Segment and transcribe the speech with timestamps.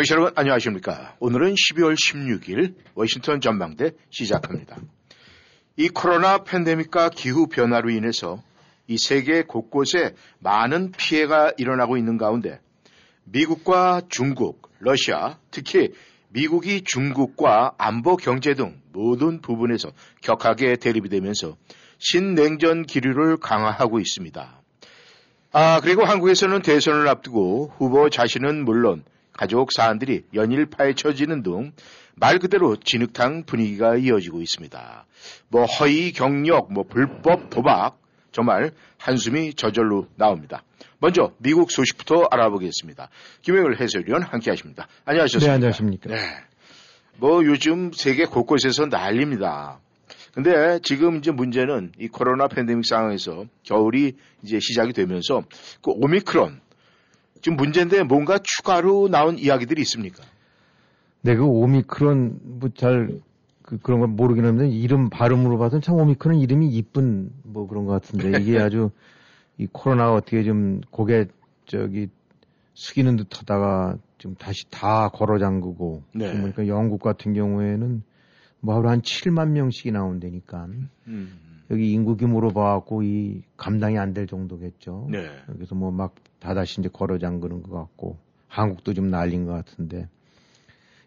[0.00, 1.14] 청취자 여러분 안녕하십니까.
[1.20, 4.78] 오늘은 12월 16일 워싱턴 전망대 시작합니다.
[5.76, 8.42] 이 코로나 팬데믹과 기후 변화로 인해서
[8.86, 12.60] 이 세계 곳곳에 많은 피해가 일어나고 있는 가운데
[13.24, 15.90] 미국과 중국, 러시아, 특히
[16.30, 19.90] 미국이 중국과 안보 경제 등 모든 부분에서
[20.22, 21.56] 격하게 대립이 되면서
[21.98, 24.62] 신냉전 기류를 강화하고 있습니다.
[25.52, 29.04] 아, 그리고 한국에서는 대선을 앞두고 후보 자신은 물론
[29.40, 31.72] 가족 사안들이 연일 파헤쳐지는 등
[32.20, 35.06] 말 그대로 진흙탕 분위기가 이어지고 있습니다.
[35.48, 37.98] 뭐 허위 경력, 뭐 불법 도박,
[38.30, 40.62] 정말 한숨이 저절로 나옵니다.
[40.98, 43.08] 먼저 미국 소식부터 알아보겠습니다.
[43.40, 44.86] 김영일 해설위원 함께 하십니다.
[45.06, 45.50] 안녕하셨습니까?
[45.50, 46.10] 네, 안녕하십니까.
[46.10, 46.16] 네.
[47.16, 49.80] 뭐 요즘 세계 곳곳에서 난립니다.
[50.34, 55.42] 근데 지금 이제 문제는 이 코로나 팬데믹 상황에서 겨울이 이제 시작이 되면서
[55.82, 56.60] 그 오미크론
[57.40, 60.22] 지금 문제인데 뭔가 추가로 나온 이야기들이 있습니까?
[61.22, 63.20] 네, 그 오미크론 뭐잘
[63.62, 67.92] 그, 그런 걸 모르긴 하는데 이름 발음으로 봐서는 참 오미크론 이름이 이쁜 뭐 그런 것
[67.92, 68.90] 같은데 이게 아주
[69.58, 71.26] 이 코로나가 어떻게 좀 고개
[71.66, 72.08] 저기
[72.74, 76.32] 숙이는 듯 하다가 좀 다시 다 걸어 잠그고 네.
[76.32, 78.02] 그러니까 영국 같은 경우에는
[78.60, 80.66] 뭐 하루 한 7만 명씩이 나온다니까
[81.06, 81.38] 음.
[81.70, 85.08] 여기 인구 규모로 봐갖고 이 감당이 안 될 정도겠죠.
[85.10, 85.28] 네.
[85.52, 88.18] 그래서 뭐 막 다다시 이제 걸어 잠그는 것 같고
[88.48, 90.08] 한국도 좀 난린 것 같은데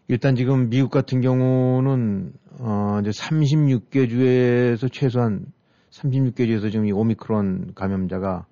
[0.08, 5.46] 일단 지금 미국 같은 경우는 어 이제 36개 주에서 최소한
[5.90, 8.46] 36개 주에서 지금 이 오미크론 감염자가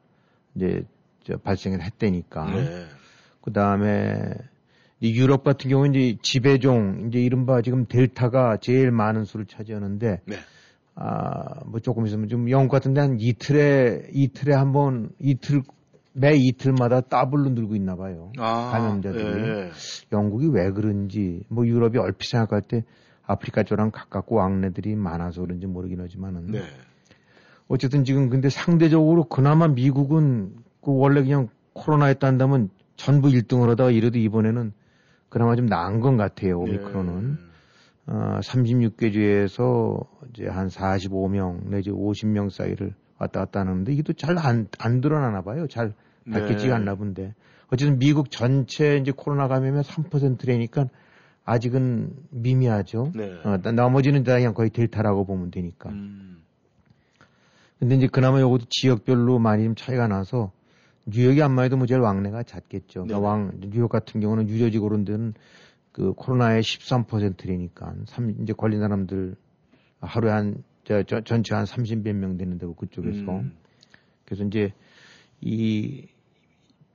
[0.55, 0.85] 이제
[1.25, 2.47] 저 발생을 했다니까.
[2.53, 2.87] 네.
[3.41, 4.35] 그 다음에
[5.03, 10.37] 유럽 같은 경우는 이제 지배종 이제 이른바 지금 델타가 제일 많은 수를 차지하는데 네.
[10.95, 15.63] 아, 뭐 조금 있으면 좀 영국 같은 데 한 이틀에 이틀에 한 번 이틀
[16.15, 18.33] 매 이틀마다 더블로 늘고 있나 봐요.
[18.39, 19.25] 아, 감염자들이.
[19.25, 19.71] 예.
[20.13, 22.85] 영국이 왜 그런지 뭐 유럽이 얼핏 생각할 때
[23.25, 26.63] 아프리카 쪽랑 가깝고 왕래들이 많아서 그런지 모르긴 하지만은 네.
[27.69, 30.53] 어쨌든 지금 근데 상대적으로 그나마 미국은
[30.83, 34.73] 그 원래 그냥 코로나에 딴다면 전부 1등을 하다가 이래도 이번에는
[35.31, 37.43] 그나마 좀 나은 것 같아요 오미크론은 네.
[38.07, 39.99] 어, 36개 주에서
[40.31, 45.43] 이제 한 45명 내지 50명 사이를 왔다 갔다 하는데 이게 또 잘 안 안 드러나나
[45.43, 45.95] 봐요 잘
[46.31, 46.81] 밝혀지가 네.
[46.81, 47.35] 않나 본데
[47.69, 50.89] 어쨌든 미국 전체 이제 코로나 감염의 3%라니까
[51.45, 53.11] 아직은 미미하죠.
[53.15, 53.33] 네.
[53.45, 55.91] 어, 나- 나머지는 다 그냥 거의 델타라고 보면 되니까.
[55.91, 56.43] 음.
[57.81, 60.53] 근데 이제 그나마 요것도 지역별로 많이 좀 차이가 나서
[61.07, 63.05] 뉴욕이 안만 해도 뭐 제일 왕래가 잦겠죠.
[63.07, 63.27] 그러니까 네네.
[63.27, 65.35] 왕, 뉴욕 같은 경우는 유료지구 그런 데는
[65.93, 67.95] 그 코로나의 13%라니까.
[68.07, 69.37] 삼, 이제 걸린 사람들
[70.01, 73.41] 하루에 한, 저, 저 전체 한 30몇 명 되는 데고 그쪽에서.
[73.41, 73.53] 음.
[74.25, 74.73] 그래서 이제
[75.41, 76.07] 이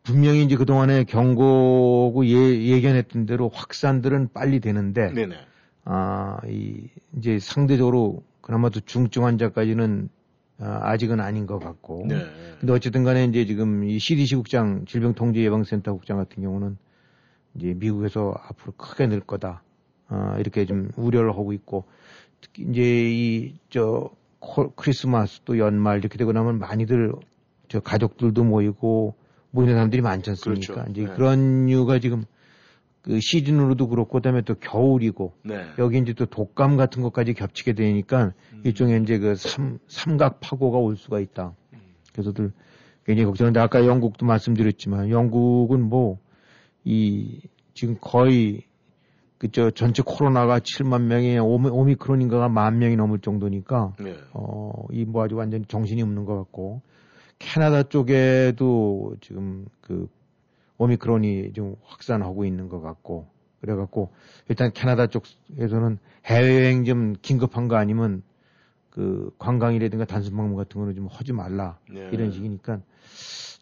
[0.03, 5.35] 분명히 이제 그동안에 경고고 예, 예견했던 대로 확산들은 빨리 되는데 네네.
[5.83, 10.09] 아, 이, 이제 상대적으로 그나마도 중증 환자까지는
[10.59, 12.05] 아, 아직은 아닌 것 같고.
[12.07, 12.25] 네.
[12.59, 16.77] 근데 어쨌든 간에 이제 지금 이 CDC 국장, 질병통제예방센터 국장 같은 경우는
[17.57, 19.63] 이제 미국에서 앞으로 크게 늘 거다.
[20.07, 21.85] 아, 이렇게 좀 우려를 하고 있고.
[22.39, 24.09] 특히 이제 이, 저,
[24.39, 27.13] 코- 크리스마스 또 연말 이렇게 되고 나면 많이들
[27.67, 29.15] 저 가족들도 모이고
[29.51, 30.73] 모이는 사람들이 많지 않습니까?
[30.73, 30.91] 그렇죠.
[30.91, 31.13] 이제 네.
[31.13, 32.23] 그런 이유가 지금
[33.01, 35.65] 그 시즌으로도 그렇고 그다음에 또 겨울이고 네.
[35.79, 38.61] 여기 이제 또 독감 같은 것까지 겹치게 되니까 음.
[38.63, 41.53] 일종의 이제 그 삼, 삼각 파고가 올 수가 있다.
[42.13, 42.51] 그래서들
[43.05, 46.19] 굉장히 걱정인데 아까 영국도 말씀드렸지만 영국은 뭐
[46.89, 47.41] 이
[47.73, 48.63] 지금 거의
[49.37, 54.15] 그저 전체 코로나가 7만 명이 오미, 오미크론인가가 만 명이 넘을 정도니까 네.
[54.33, 56.81] 어, 이 뭐 아주 완전 히 정신이 없는 것 같고,
[57.39, 60.07] 캐나다 쪽에도 지금 그
[60.77, 63.27] 오미크론이 좀 확산하고 있는 것 같고,
[63.61, 64.11] 그래갖고,
[64.49, 68.23] 일단 캐나다 쪽에서는 해외여행 좀 긴급한 거 아니면
[68.89, 71.77] 그 관광이라든가 단순 방문 같은 거는 좀 하지 말라.
[71.91, 72.09] 네.
[72.13, 72.79] 이런 식이니까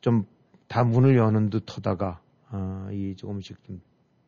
[0.02, 0.26] 좀
[0.68, 2.20] 다 문을 여는 듯 하다가,
[2.56, 3.82] 아, 이 조금씩 좀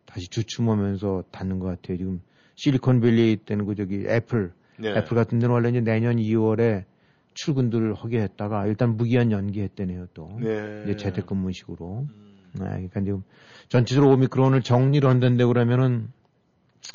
[0.06, 1.98] 다시 주춤하면서 닫는 것 같아요.
[1.98, 2.22] 지금
[2.56, 4.96] 실리콘밸리 때는 그 저기 애플, 네.
[4.98, 6.86] 애플 같은 데는 원래 이제 내년 2월에
[7.34, 10.38] 출근들을 하게 했다가 일단 무기한 연기했대네요 또.
[10.40, 10.84] 네.
[10.84, 12.08] 이제 재택근무식으로.
[12.10, 12.38] 음.
[12.54, 13.24] 네, 그러니까 지금
[13.70, 16.08] 전체적으로 오미크론을 정리를 한다는데 그러면은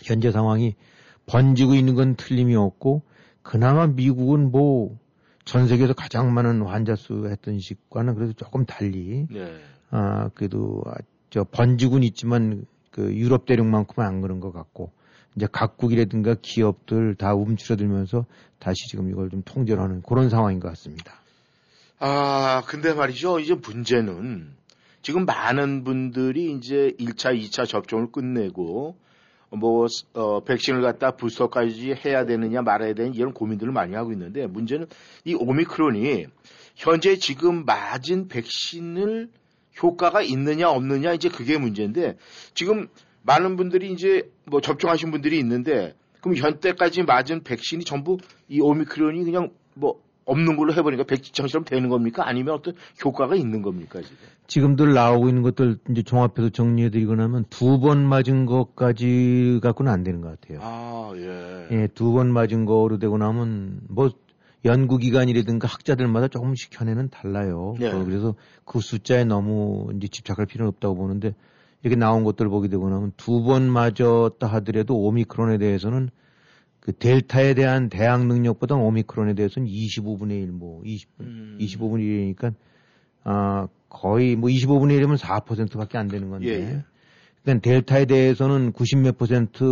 [0.02, 0.74] 현재 상황이
[1.26, 3.02] 번지고 있는 건 틀림이 없고
[3.42, 5.02] 그나마 미국은 뭐
[5.44, 9.58] 전 세계에서 가장 많은 환자 수 했던 식과는 그래도 조금 달리 네.
[9.90, 10.94] 아 그래도 아,
[11.32, 14.92] 저 번지고는 있지만 그 유럽 대륙만큼은 안 그런 것 같고
[15.34, 18.26] 이제 각국이라든가 기업들 다 움츠러들면서
[18.58, 21.14] 다시 지금 이걸 좀 통제를 하는 그런 상황인 것 같습니다.
[21.98, 23.40] 아, 근데 말이죠.
[23.40, 24.52] 이제 문제는
[25.00, 28.96] 지금 많은 분들이 이제 1차, 2차 접종을 끝내고
[29.48, 34.86] 뭐, 어, 백신을 갖다 부스터까지 해야 되느냐 말아야 되느냐 이런 고민들을 많이 하고 있는데 문제는
[35.24, 36.26] 이 오미크론이
[36.74, 39.30] 현재 지금 맞은 백신을
[39.82, 42.16] 효과가 있느냐 없느냐 이제 그게 문제인데
[42.54, 42.88] 지금
[43.22, 48.18] 많은 분들이 이제 뭐 접종하신 분들이 있는데 그럼 현재까지 맞은 백신이 전부
[48.48, 52.22] 이 오미크론이 그냥 뭐 없는 걸로 해버리니까 백지창처럼 되는 겁니까?
[52.28, 52.74] 아니면 어떤
[53.04, 54.16] 효과가 있는 겁니까 지금?
[54.46, 60.20] 지금들 나오고 있는 것들 이제 종합해서 정리해드리고 나면 두 번 맞은 것까지 갖고는 안 되는
[60.20, 60.60] 것 같아요.
[60.62, 61.66] 아 예.
[61.76, 64.10] 예, 두 번 맞은 거로 되고 나면 뭐
[64.64, 67.74] 연구기관이라든가 학자들마다 조금씩 견해는 달라요.
[67.78, 67.90] 네.
[67.90, 71.34] 어, 그래서 그 숫자에 너무 이제 집착할 필요는 없다고 보는데
[71.82, 76.10] 이렇게 나온 것들을 보게 되고 나면 두 번 맞았다 하더라도 오미크론에 대해서는
[76.78, 81.58] 그 델타에 대한 대항 능력보다 오미크론에 대해서는 25분의 1, 뭐 20, 음.
[81.60, 82.54] 25분의 1이니까
[83.24, 86.46] 아 거의 뭐 25분의 1이면 4%밖에 안 되는 건데.
[86.48, 86.84] 예, 예.
[87.42, 89.64] 그러니까 델타에 대해서는 90 몇 퍼센트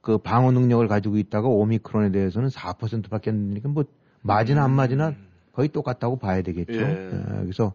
[0.00, 3.84] 그 방어 능력을 가지고 있다가 오미크론에 대해서는 4%밖에 안 되니까 뭐
[4.22, 5.14] 맞으나 안 맞으나
[5.52, 6.72] 거의 똑같다고 봐야 되겠죠.
[6.72, 7.10] 예.
[7.12, 7.74] 예, 그래서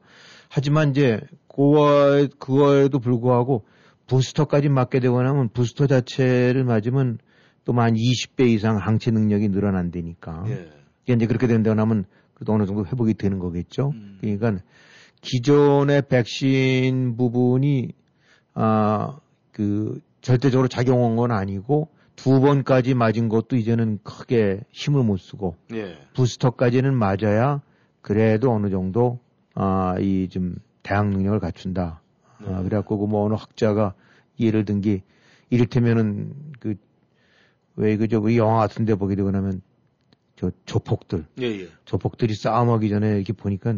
[0.50, 3.64] 하지만 이제 그와 그거에도 불구하고
[4.08, 7.20] 부스터까지 맞게 되고 나면 부스터 자체를 맞으면
[7.66, 10.46] 또 만 20배 이상 항체 능력이 늘어난다니까.
[10.48, 10.70] 예.
[11.04, 12.06] 이게 이제 그렇게 된다고 하면
[12.36, 13.90] 그래도 어느 정도 회복이 되는 거겠죠.
[13.96, 14.18] 음.
[14.22, 14.58] 그러니까
[15.22, 17.90] 기존의 백신 부분이
[18.54, 25.98] 아그 절대적으로 작용한 건 아니고 두 번까지 맞은 것도 이제는 크게 힘을 못 쓰고 예.
[26.14, 27.62] 부스터까지는 맞아야
[28.02, 29.20] 그래도 어느 정도
[29.54, 32.02] 아 이 좀 대항 능력을 갖춘다.
[32.40, 32.64] 아, 네.
[32.64, 33.94] 그래갖고 그 뭐 어느 학자가
[34.40, 35.02] 예를 든 게
[35.50, 36.76] 이를테면은 그
[37.78, 39.62] 왜 그저 우리 영화 같은데 보게 되고 나면
[40.38, 41.68] 저 조폭들 예, 예.
[41.84, 43.76] 조폭들이 싸움하기 전에 이렇게 보니까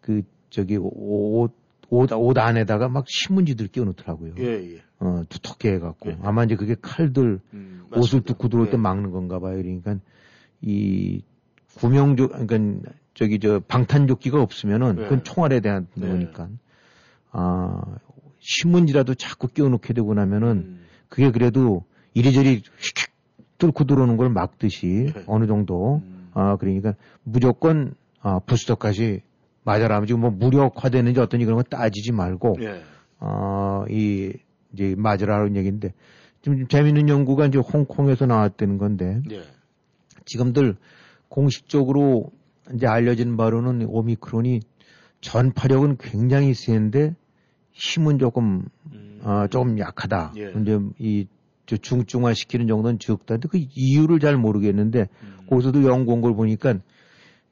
[0.00, 1.52] 그 저기 옷,
[1.90, 4.34] 옷, 옷 안에다가 막 신문지들 끼워놓더라고요.
[4.38, 4.82] 예, 예.
[5.00, 6.10] 어, 두텁게 해갖고.
[6.10, 6.18] 예.
[6.22, 8.22] 아마 이제 그게 칼들 음, 옷을.
[8.22, 8.80] 뚫고 들어올 때 예.
[8.80, 9.56] 막는 건가 봐요.
[9.56, 9.96] 그러니까
[10.60, 11.22] 이
[11.76, 15.02] 구명조, 그러니까 저기 저 방탄조끼가 없으면은 예.
[15.04, 16.08] 그건 총알에 대한 네.
[16.08, 16.48] 거니까.
[17.30, 17.82] 아,
[18.38, 21.84] 신문지라도 자꾸 끼워놓게 되고 나면은 음, 그게 그래도
[22.14, 23.14] 이리저리 휙휙
[23.58, 25.24] 뚫고 들어오는 걸 막듯이 네.
[25.26, 26.28] 어느 정도 음.
[26.34, 29.22] 아 그러니까 무조건 아 부스터까지
[29.64, 32.82] 맞아라 지금 뭐 무력화되는지 어떤지 그런 거 따지지 말고 예.
[33.18, 34.32] 아이
[34.72, 35.92] 이제 맞으라는 얘기인데
[36.42, 39.42] 좀 재밌는 연구가 이제 홍콩에서 나왔다는 건데 예.
[40.26, 40.76] 지금들
[41.28, 42.30] 공식적으로
[42.74, 44.60] 이제 알려진 바로는 오미크론이
[45.20, 47.14] 전파력은 굉장히 센데
[47.72, 49.20] 힘은 조금 음.
[49.24, 50.34] 아, 조금 약하다.
[50.36, 50.52] 예.
[50.60, 51.26] 이제 이,
[51.66, 53.36] 저 중증화 시키는 정도는 적다.
[53.36, 55.36] 근데 그 이유를 잘 모르겠는데, 음.
[55.48, 56.78] 거기서도 연구 온걸 보니까,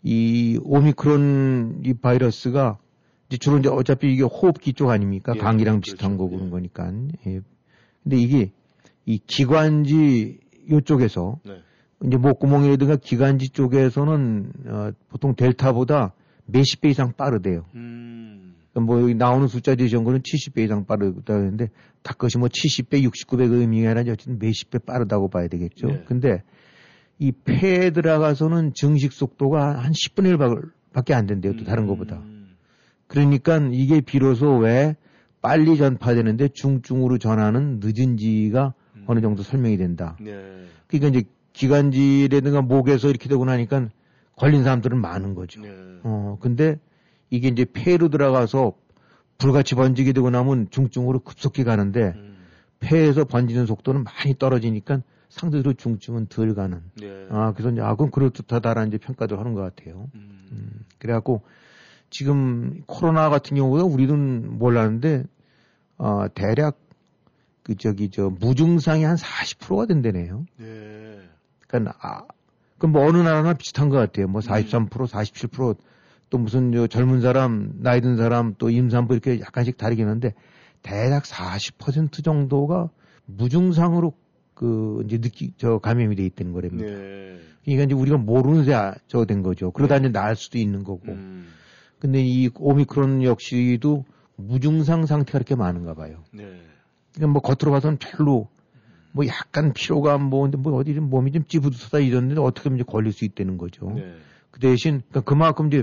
[0.02, 2.78] 이 오미크론 이 바이러스가,
[3.28, 5.32] 이제 주로 이제 어차피 이게 호흡기 쪽 아닙니까?
[5.36, 5.92] 예, 감기랑 그렇죠.
[5.92, 6.50] 비슷한 거 그런 예.
[6.50, 6.92] 거니까.
[7.26, 7.40] 예.
[8.02, 8.52] 근데 이게,
[9.06, 10.40] 이 기관지
[10.70, 11.60] 요쪽에서, 네.
[12.04, 16.14] 이제 목구멍이라든가 기관지 쪽에서는, 어, 보통 델타보다
[16.46, 17.64] 몇십 배 이상 빠르대요.
[17.74, 18.54] 음.
[18.72, 21.68] 그러니까 뭐 여기 나오는 숫자들이 전거는 70배 이상 빠르다 했는데
[22.02, 25.86] 다 것이 뭐 70배, 69배 그 의미가 아니라 어쨌든 몇십 배 빠르다고 봐야 되겠죠.
[25.86, 26.04] 네.
[26.06, 26.42] 근데
[27.18, 31.56] 이 폐에 들어가서는 증식 속도가 한 10분의 1 밖에 안 된대요.
[31.56, 32.16] 또 다른 것보다.
[32.16, 32.56] 음.
[33.06, 34.96] 그러니까 이게 비로소 왜
[35.40, 39.04] 빨리 전파되는데 중증으로 전하는 늦은지가 음.
[39.06, 40.16] 어느 정도 설명이 된다.
[40.20, 40.66] 네.
[40.86, 43.88] 그러니까 이제 기관지라든가 목에서 이렇게 되고 나니까
[44.36, 45.60] 걸린 사람들은 많은 거죠.
[45.60, 45.68] 네.
[46.04, 46.78] 어, 근데
[47.30, 48.74] 이게 이제 폐로 들어가서
[49.38, 52.36] 불같이 번지게 되고 나면 중증으로 급속히 가는데 음.
[52.80, 56.82] 폐에서 번지는 속도는 많이 떨어지니까 상대적으로 중증은 덜 가는.
[57.00, 57.26] 네.
[57.30, 60.10] 아, 그래서 이제 아, 그건 그럴듯하다라는 이제 평가도 하는 것 같아요.
[60.14, 60.48] 음.
[60.52, 61.42] 음, 그래갖고
[62.10, 65.24] 지금 코로나 같은 경우가 우리는 몰랐는데,
[65.96, 66.78] 어, 대략
[67.62, 70.44] 그 저기 저 무증상이 한 40%가 된다네요.
[70.58, 71.20] 네.
[71.66, 72.26] 그러니까 아,
[72.76, 74.26] 그럼 뭐 어느 나라나 비슷한 것 같아요.
[74.26, 74.32] 음.
[74.32, 80.08] 뭐 43%, 47%또 무슨 저 젊은 사람, 나이 든 사람, 또 임산부 이렇게 약간씩 다르긴
[80.08, 80.34] 한데
[80.82, 82.90] 대략 40% 정도가
[83.24, 84.12] 무증상으로
[84.62, 86.88] 그 이제 느끼 저 감염이 돼 있다는 거랍니다.
[86.88, 87.40] 네.
[87.64, 89.72] 그러니까 이제 우리가 모르는 새저된 거죠.
[89.72, 91.10] 그러다 이제 나을 수도 있는 거고.
[91.10, 91.48] 음.
[91.98, 94.04] 근데 이 오미크론 역시도
[94.36, 96.22] 무증상 상태가 이렇게 많은가 봐요.
[96.32, 96.44] 네.
[97.12, 98.50] 그러니까 뭐 겉으로 봐서는 별로
[99.10, 102.84] 뭐 약간 피로감 뭐, 근데 뭐 어디 좀 몸이 좀 찌부듯하다 이랬는데 어떻게 하면 이제
[102.86, 103.90] 걸릴 수 있다는 거죠.
[103.90, 104.14] 네.
[104.52, 105.82] 그 대신 그러니까 그만큼 이제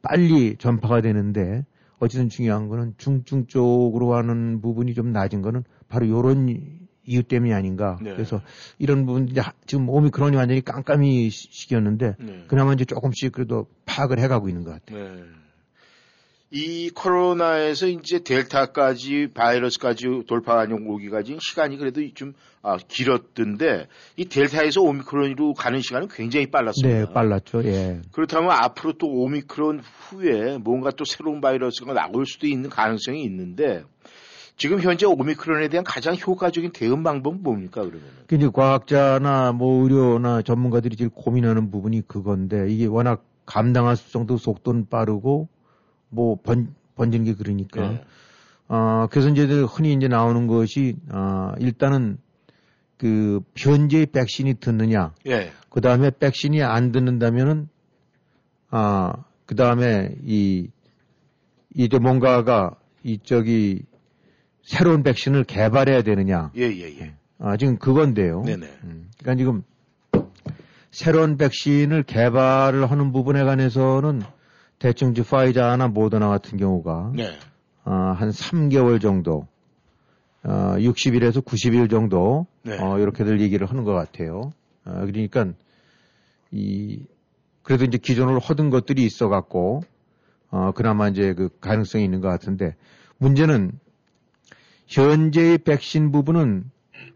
[0.00, 1.64] 빨리 전파가 되는데
[1.98, 6.81] 어쨌든 중요한 거는 중증 쪽으로 하는 부분이 좀 낮은 거는 바로 요런
[7.12, 7.98] 이유 때문이 아닌가.
[8.02, 8.12] 네.
[8.12, 8.40] 그래서
[8.78, 12.44] 이런 부분 이제 하- 지금 오미크론이 완전히 깜깜이 시- 시기였는데 네.
[12.48, 15.14] 그나마 이제 조금씩 그래도 파악을 해가고 있는 것 같아요.
[15.16, 15.22] 네.
[16.54, 25.54] 이 코로나에서 이제 델타까지 바이러스까지 돌파하는 오기까지 시간이 그래도 좀 아, 길었던데 이 델타에서 오미크론으로
[25.54, 27.06] 가는 시간은 굉장히 빨랐습니다.
[27.06, 27.64] 네, 빨랐죠.
[27.64, 28.02] 예.
[28.12, 33.82] 그렇다면 앞으로 또 오미크론 후에 뭔가 또 새로운 바이러스가 나올 수도 있는 가능성이 있는데
[34.56, 38.02] 지금 현재 오미크론에 대한 가장 효과적인 대응 방법은 뭡니까 그러면?
[38.26, 44.36] 그 이제 과학자나 뭐 의료나 전문가들이 제일 고민하는 부분이 그건데 이게 워낙 감당할 수 정도
[44.36, 45.48] 속도는 빠르고
[46.08, 48.04] 뭐 번, 번지는 게 그러니까 네.
[48.72, 52.16] 어, 그래서 이제 흔히 이제 나오는 것이, 어, 일단은
[52.96, 55.52] 그 현재 백신이 듣느냐, 예.
[55.68, 57.68] 그 다음에 백신이 안 듣는다면은,
[58.70, 59.12] 아,
[59.44, 60.70] 그 다음에 이,
[61.74, 63.82] 이제 뭔가가 이 저기
[64.62, 67.14] 새로운 백신을 개발해야 되느냐, 예, 예, 예.
[67.38, 68.42] 아, 지금 그건데요.
[68.42, 68.66] 네네.
[68.84, 69.62] 음, 그러니까 지금
[70.90, 74.22] 새로운 백신을 개발을 하는 부분에 관해서는
[74.78, 77.38] 대충 이제 파이자나 모더나 같은 경우가 네.
[77.84, 79.46] 어, 한 3개월 정도,
[80.44, 82.78] 어, 60일에서 90일 정도, 네.
[82.78, 84.52] 어, 이렇게들 얘기를 하는 것 같아요.
[84.84, 85.46] 어, 그러니까,
[86.52, 87.04] 이,
[87.62, 89.82] 그래도 이제 기존으로 허든 것들이 있어 갖고,
[90.50, 92.76] 어, 그나마 이제 그 가능성이 있는 것 같은데,
[93.18, 93.72] 문제는
[94.92, 96.70] 현재의 백신 부분은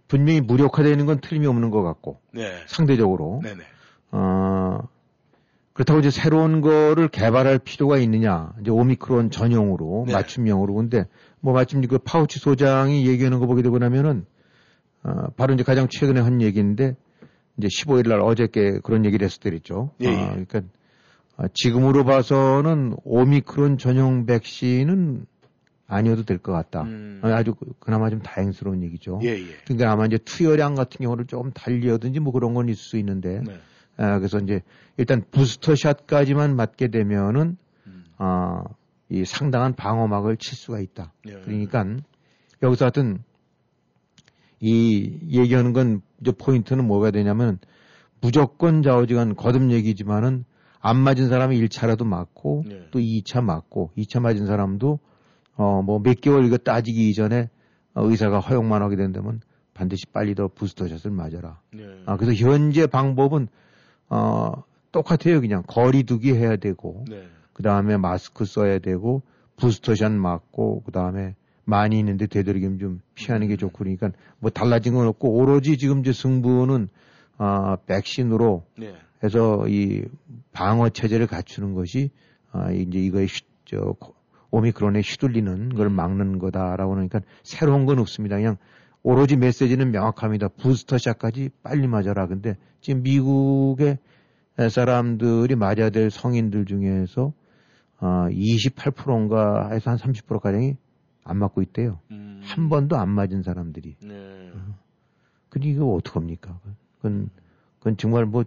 [0.08, 2.62] 분명히 무력화되어 있는 건 틀림이 없는 것 같고, 네.
[2.66, 3.40] 상대적으로.
[3.42, 3.62] 네네.
[4.12, 4.78] 어,
[5.72, 8.54] 그렇다고 이제 새로운 거를 개발할 필요가 있느냐.
[8.60, 10.14] 이제 오미크론 전용으로, 네.
[10.14, 10.74] 맞춤형으로.
[10.74, 11.04] 근데
[11.40, 14.24] 뭐 마침 그 파우치 소장이 얘기하는 거 보게 되고 나면은,
[15.02, 16.96] 어, 바로 이제 가장 최근에 한 얘기인데,
[17.58, 19.90] 이제 15일 날 어저께 그런 얘기를 했었더랬죠.
[20.02, 20.16] 예, 예.
[20.16, 20.62] 아, 그러니까,
[21.36, 25.26] 아, 지금으로 봐서는 오미크론 전용 백신은
[25.88, 26.82] 아니어도 될 것 같다.
[26.82, 27.20] 음.
[27.22, 29.20] 아, 아주 그- 그나마 좀 다행스러운 얘기죠.
[29.22, 29.46] 예, 예.
[29.64, 33.58] 그러니까 아마 이제 투여량 같은 경우를 조금 달리하든지 뭐 그런 건 있을 수 있는데, 네.
[33.96, 34.62] 아, 그래서 이제
[34.96, 38.04] 일단 부스터샷까지만 맞게 되면은 음.
[38.18, 38.64] 아,
[39.08, 41.12] 이 상당한 방어막을 칠 수가 있다.
[41.28, 41.32] 예.
[41.44, 41.84] 그러니까
[42.62, 43.22] 여기서 하여튼
[44.60, 47.58] 이 얘기하는 건 이제 포인트는 뭐가 되냐면
[48.20, 50.44] 무조건 좌우지간 거듭 얘기지만은
[50.80, 52.86] 안 맞은 사람이 1차라도 맞고 네.
[52.90, 54.98] 또 2차 맞고 2차 맞은 사람도
[55.56, 57.48] 어 뭐 몇 개월 이거 따지기 이전에
[57.94, 59.40] 어, 의사가 허용만 하게 된다면
[59.74, 61.60] 반드시 빨리 더 부스터샷을 맞아라.
[61.74, 61.84] 네.
[62.06, 63.48] 아, 그래서 현재 방법은,
[64.08, 65.40] 어, 똑같아요.
[65.42, 67.26] 그냥 거리두기 해야 되고, 네.
[67.52, 69.22] 그 다음에 마스크 써야 되고,
[69.56, 71.34] 부스터샷 맞고, 그 다음에
[71.64, 76.12] 많이 있는데 되도록이면 좀 피하는 게 좋고, 그러니까 뭐 달라진 건 없고, 오로지 지금 이제
[76.12, 76.88] 승부는,
[77.36, 78.94] 아, 백신으로 네.
[79.22, 80.04] 해서 이
[80.52, 82.10] 방어 체제를 갖추는 것이,
[82.50, 83.94] 아, 이제 이거에 휘, 저,
[84.50, 88.36] 오미크론에 휘둘리는 걸 막는 거다라고 하니까 새로운 건 없습니다.
[88.36, 88.56] 그냥
[89.02, 90.48] 오로지 메시지는 명확합니다.
[90.48, 92.26] 부스터샷까지 빨리 맞아라.
[92.26, 93.98] 근데 지금 미국의
[94.70, 97.32] 사람들이 맞아야 될 성인들 중에서
[97.98, 100.76] 아, 28%인가 해서 한 30%가량이
[101.24, 102.00] 안 맞고 있대요.
[102.10, 102.40] 음.
[102.42, 103.96] 한 번도 안 맞은 사람들이.
[104.02, 104.52] 네.
[105.48, 106.60] 근데 이거 어떡합니까?
[106.96, 107.30] 그건,
[107.78, 108.44] 그건 정말 뭐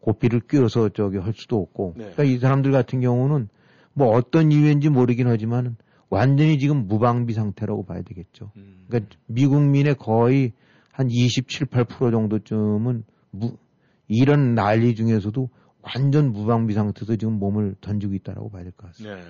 [0.00, 1.94] 고삐를 끼워서 저기 할 수도 없고.
[1.96, 2.12] 네.
[2.12, 3.48] 그러니까 이 사람들 같은 경우는
[3.94, 5.76] 뭐 어떤 이유인지 모르긴 하지만
[6.10, 8.52] 완전히 지금 무방비 상태라고 봐야 되겠죠.
[8.56, 8.84] 음.
[8.88, 10.52] 그러니까 미국민의 거의
[10.92, 13.56] 한 27, 8% 정도쯤은 무,
[14.08, 15.48] 이런 난리 중에서도
[15.82, 19.16] 완전 무방비 상태에서 지금 몸을 던지고 있다라고 봐야 될 것 같습니다.
[19.16, 19.22] 네.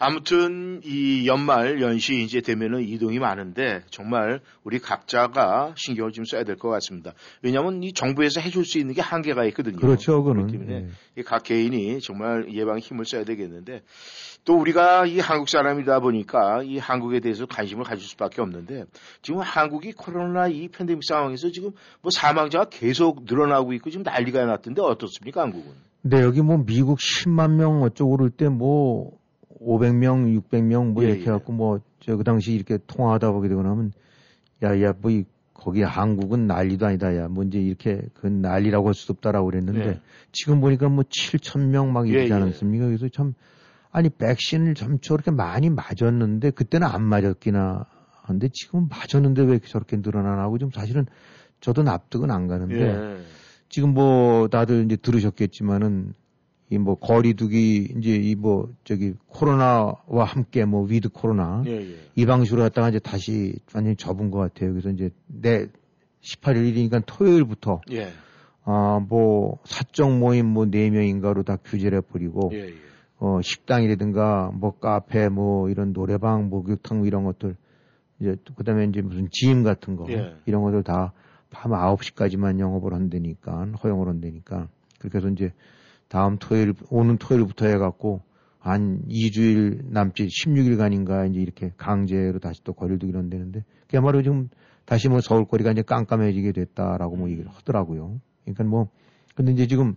[0.00, 6.56] 아무튼 이 연말 연시 이제 되면은 이동이 많은데 정말 우리 각자가 신경을 좀 써야 될
[6.56, 7.14] 것 같습니다.
[7.42, 9.76] 왜냐하면 이 정부에서 해줄 수 있는 게 한계가 있거든요.
[9.76, 10.46] 그렇죠, 그거는.
[10.46, 11.20] 그렇기 때문에 예.
[11.20, 13.82] 이각 개인이 정말 예방에 힘을 써야 되겠는데
[14.44, 18.84] 또 우리가 이 한국 사람이다 보니까 이 한국에 대해서 관심을 가질 수밖에 없는데
[19.22, 24.80] 지금 한국이 코로나 이 팬데믹 상황에서 지금 뭐 사망자가 계속 늘어나고 있고 지금 난리가 났던데
[24.80, 25.67] 어떻습니까 한국은?
[26.08, 29.18] 근데 여기 뭐 미국 10만 명 어쩌고 그럴 때 뭐
[29.60, 31.26] 500명, 600명 뭐 예, 이렇게 예.
[31.26, 33.92] 해갖고 뭐 저 그 당시 이렇게 통화하다 보게 되고 나면
[34.62, 39.12] 야야 뭐 이, 거기 한국은 난리도 아니다 야 뭐 이제 이렇게 그 난리라고 할 수도
[39.14, 40.00] 없다라고 그랬는데 네.
[40.32, 42.40] 지금 보니까 뭐 7천 명 막 이러지 예, 예.
[42.40, 42.86] 않았습니까?
[42.86, 43.34] 그래서 참
[43.90, 47.84] 아니 백신을 참 저렇게 많이 맞았는데 그때는 안 맞았기나
[48.22, 51.04] 한데 지금 맞았는데 왜 저렇게 늘어나나 하고 좀 사실은
[51.60, 53.18] 저도 납득은 안 가는데 예.
[53.68, 56.14] 지금 뭐 다들 이제 들으셨겠지만은
[56.70, 61.96] 이 뭐 거리두기 이제 이 뭐 저기 코로나와 함께 뭐 위드 코로나 예, 예.
[62.14, 64.72] 이 방식으로 갔다가 이제 다시 완전히 접은 것 같아요.
[64.72, 65.66] 그래서 이제 내
[66.20, 68.08] 18일 이니까 토요일부터 예.
[68.64, 72.74] 아, 뭐 사적 모임 뭐 4명인가로 다 규제를 해 버리고 예, 예.
[73.18, 77.56] 어, 식당이라든가 뭐 카페 뭐 이런 노래방 목욕탕 뭐 이런 것들
[78.20, 80.34] 이제 그다음에 이제 무슨 지임 같은 거 예.
[80.44, 81.14] 이런 것들 다
[81.50, 85.52] 밤 9시까지만 영업을 한다니까 허용을 한다니까 그렇게 해서 이제
[86.08, 88.22] 다음 토요일 오는 토요일부터 해 갖고
[88.58, 94.48] 한 2주일 남짓 16일간인가 이제 이렇게 강제로 다시 또 거리를 두기로 한다는데 그야말로 지금
[94.84, 98.20] 다시 뭐 서울거리가 이제 깜깜해지게 됐다라고 뭐 얘기를 하더라고요.
[98.44, 98.88] 그러니까 뭐
[99.34, 99.94] 근데 이제 지금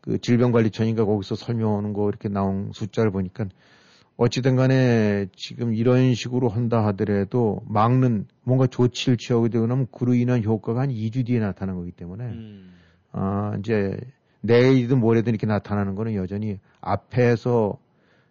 [0.00, 3.46] 그 질병관리청인가 거기서 설명하는 거 이렇게 나온 숫자를 보니까
[4.16, 10.42] 어찌든 간에 지금 이런 식으로 한다 하더라도 막는 뭔가 조치를 취하게 되고 나면 그로 인한
[10.44, 12.72] 효과가 한 2주 뒤에 나타나는 거기 때문에 음.
[13.12, 13.96] 아 이제
[14.42, 17.78] 내일이든 모레든 이렇게 나타나는 거는 여전히 앞에서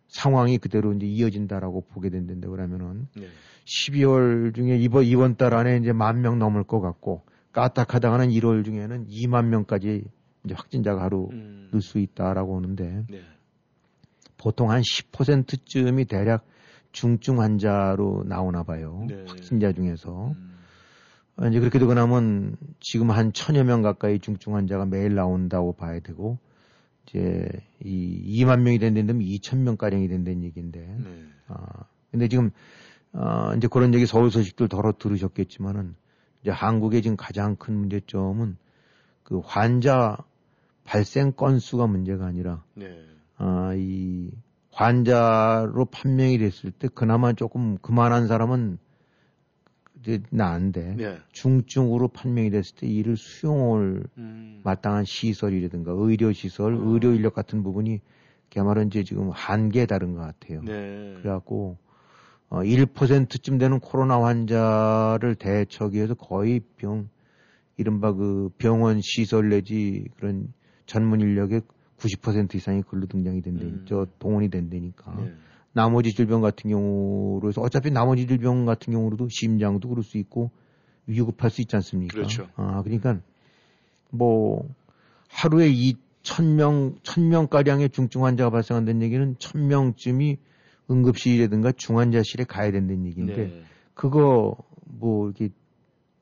[0.08, 3.28] 상황이 그대로 이제 이어진다라고 보게 된다는데 그러면은 네.
[3.66, 7.22] 12월 중에 이번 이번 달 안에 이제 만 명 넘을 것 같고
[7.54, 10.04] 까딱하다가는 1월 중에는 2만 명까지
[10.46, 11.70] 이제 확진자가 하루 음.
[11.72, 13.22] 늘수 있다라고 하는데 네.
[14.42, 16.46] 보통 한 10%쯤이 대략
[16.92, 19.06] 중증 환자로 나오나 봐요.
[19.08, 19.24] 네.
[19.28, 20.32] 확진자 중에서.
[20.32, 20.58] 음.
[21.38, 26.00] 어, 이제 그렇게 되고 나면 지금 한 천여 명 가까이 중증 환자가 매일 나온다고 봐야
[26.00, 26.40] 되고
[27.06, 27.48] 이제
[27.84, 30.80] 이 2만 명이 된다면 2천 명 가량이 된다는 얘기인데.
[30.80, 31.26] 네.
[31.48, 32.50] 아, 근데 지금
[33.14, 35.96] 어, 이제 그런 얘기 서울 소식들 더러 들으셨겠지만은
[36.42, 38.58] 이제 한국의 지금 가장 큰 문제점은
[39.24, 40.18] 그 환자
[40.84, 43.06] 발생 건수가 문제가 아니라 네.
[43.44, 44.30] 아, 이
[44.72, 48.78] 환자로 판명이 됐을 때 그나마 조금 그만한 사람은
[50.00, 51.18] 이제 나은데 네.
[51.32, 54.62] 중증으로 판명이 됐을 때 이를 수용할 음.
[54.64, 56.82] 마땅한 시설이라든가 의료 시설, 어.
[56.84, 58.00] 의료 인력 같은 부분이
[58.54, 60.62] 그야말로 이제 지금 한계에 다른 것 같아요.
[60.62, 61.16] 네.
[61.20, 61.78] 그래갖고
[62.50, 67.10] 어, 1%쯤 되는 코로나 환자를 대처하기 위해서 거의 병
[67.78, 70.54] 이른바 그 병원 시설 내지 그런
[70.86, 71.62] 전문 인력의
[72.01, 73.85] 90% 이상이 글로 등장이 된다, 음.
[73.87, 75.16] 저 동원이 된다니까.
[75.20, 75.33] 네.
[75.74, 80.51] 나머지 질병 같은 경우로 해서 어차피 나머지 질병 같은 경우로도 심장도 그럴 수 있고
[81.07, 82.14] 위급할 수 있지 않습니까?
[82.14, 82.50] 그렇죠.
[82.55, 83.20] 아, 그러니까
[84.09, 84.68] 뭐
[85.29, 90.37] 하루에 이 천명 천명 가량의 중증 환자가 발생한다는 얘기는 천 명쯤이
[90.90, 93.64] 응급실이라든가 중환자실에 가야 된다는 얘기인데 네.
[93.94, 95.50] 그거 뭐 이렇게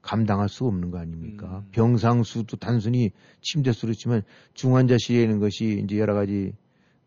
[0.01, 1.63] 감당할 수 없는 거 아닙니까?
[1.65, 1.69] 음.
[1.71, 6.53] 병상 수도 단순히 침대 수로 치면 중환자실에 있는 것이 이제 여러 가지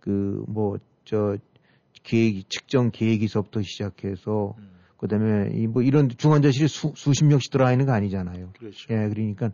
[0.01, 1.37] 그 뭐 저
[2.05, 4.71] 계획 측정 계획에서부터 시작해서 음.
[4.99, 8.51] 그다음에 이 뭐 이런 중환자실이 수, 수십 명씩 들어가 있는 거 아니잖아요.
[8.59, 8.87] 그렇죠.
[8.91, 9.51] 예, 그러니까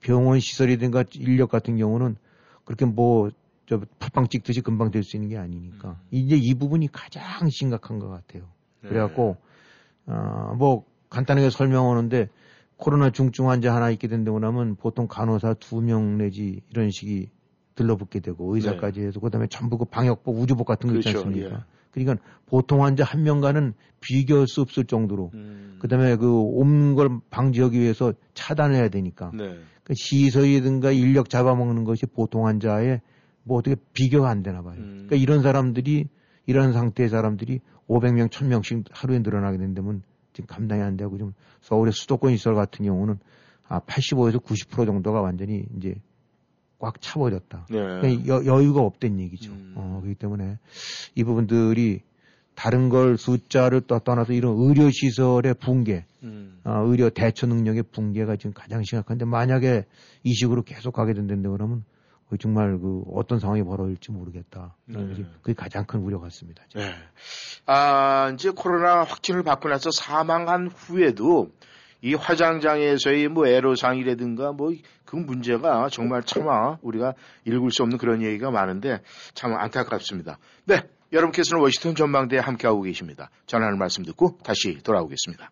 [0.00, 2.16] 병원 시설이든가 인력 같은 경우는
[2.64, 3.30] 그렇게 뭐,
[3.66, 5.90] 저, 팥빵 찍듯이 금방 될 수 있는 게 아니니까.
[5.90, 5.96] 음.
[6.10, 8.44] 이제 이 부분이 가장 심각한 것 같아요.
[8.82, 8.90] 네.
[8.90, 9.36] 그래갖고,
[10.06, 12.28] 어, 뭐, 간단하게 설명하는데,
[12.80, 17.28] 코로나 중증 환자 하나 있게 된다고 나면 보통 간호사 두 명 내지 이런 식이
[17.74, 21.12] 들러붙게 되고, 의사까지 해서, 그 다음에 전부 그 방역복, 우주복 같은 거 있지 네.
[21.12, 21.28] 그렇죠.
[21.28, 21.56] 않습니까?
[21.56, 21.60] 예.
[21.92, 25.76] 그러니까 보통 환자 한 명과는 비교할 수 없을 정도로, 음.
[25.78, 29.30] 그 다음에 그 옮는 걸 방지하기 위해서 차단을 해야 되니까.
[29.34, 29.58] 네.
[29.84, 33.00] 그 시설이든가 인력 잡아먹는 것이 보통 환자의
[33.44, 34.74] 뭐 어떻게 비교가 안 되나 봐요.
[34.78, 35.06] 음.
[35.06, 36.06] 그러니까 이런 사람들이
[36.46, 40.02] 이런 상태의 사람들이 500명, 1000명씩 하루에 늘어나게 된다면
[40.40, 43.18] 지금 감당이 안 되고 좀 서울의 수도권 시설 같은 경우는
[43.68, 45.94] 아 85에서 90% 정도가 완전히 이제
[46.78, 47.66] 꽉 차버렸다.
[47.70, 47.76] 네.
[47.78, 49.52] 그러니까 여, 여유가 없다는 얘기죠.
[49.52, 49.74] 음.
[49.76, 50.58] 어, 그렇기 때문에
[51.14, 52.00] 이 부분들이
[52.54, 56.58] 다른 걸 숫자를 떠- 떠나서 이런 의료 시설의 붕괴, 음.
[56.64, 59.84] 아, 의료 대처 능력의 붕괴가 지금 가장 심각한데 만약에
[60.24, 61.84] 이 식으로 계속 가게 된다는데 그러면
[62.30, 64.74] 거의 정말 그 어떤 상황이 벌어질지 모르겠다.
[64.86, 64.98] 네.
[65.42, 66.62] 그게 가장 큰 우려 같습니다.
[66.74, 66.94] 네.
[67.66, 71.50] 아, 이제 코로나 확진을 받고 나서 사망한 후에도
[72.02, 74.72] 이 화장장에서의 뭐 애로사항이라든가 뭐
[75.10, 77.14] 그 문제가 정말 차마 우리가
[77.44, 79.00] 읽을 수 없는 그런 얘기가 많은데
[79.34, 80.38] 참 안타깝습니다.
[80.66, 80.82] 네.
[81.12, 83.28] 여러분께서는 워싱턴 전망대에 함께하고 계십니다.
[83.46, 85.50] 전하는 말씀 듣고 다시 돌아오겠습니다.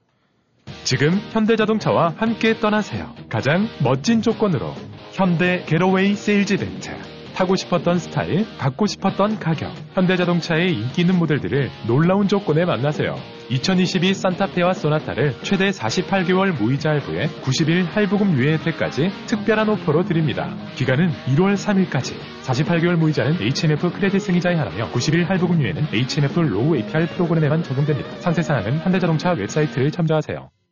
[0.89, 3.15] 지금 현대자동차와 함께 떠나세요.
[3.29, 4.73] 가장 멋진 조건으로
[5.13, 6.89] 현대 Getaway Sales Event.
[7.35, 9.71] 타고 싶었던 스타일, 갖고 싶었던 가격.
[9.93, 13.17] 현대자동차의 인기 있는 모델들을 놀라운 조건에 만나세요.
[13.51, 20.57] 2022 산타페와 소나타를 최대 48개월 무이자 할부에 90일 할부금 유예 혜택까지 특별한 오퍼로 드립니다.
[20.77, 22.15] 기간은 1월 3일까지.
[22.45, 28.11] 48개월 무이자는 HMF credit 승인자에 한하며 90일 할부금 유예는 HMF low APR 프로그램에만 적용됩니다.
[28.21, 30.49] 상세 사항은 현대자동차 웹사이트를 참조하세요.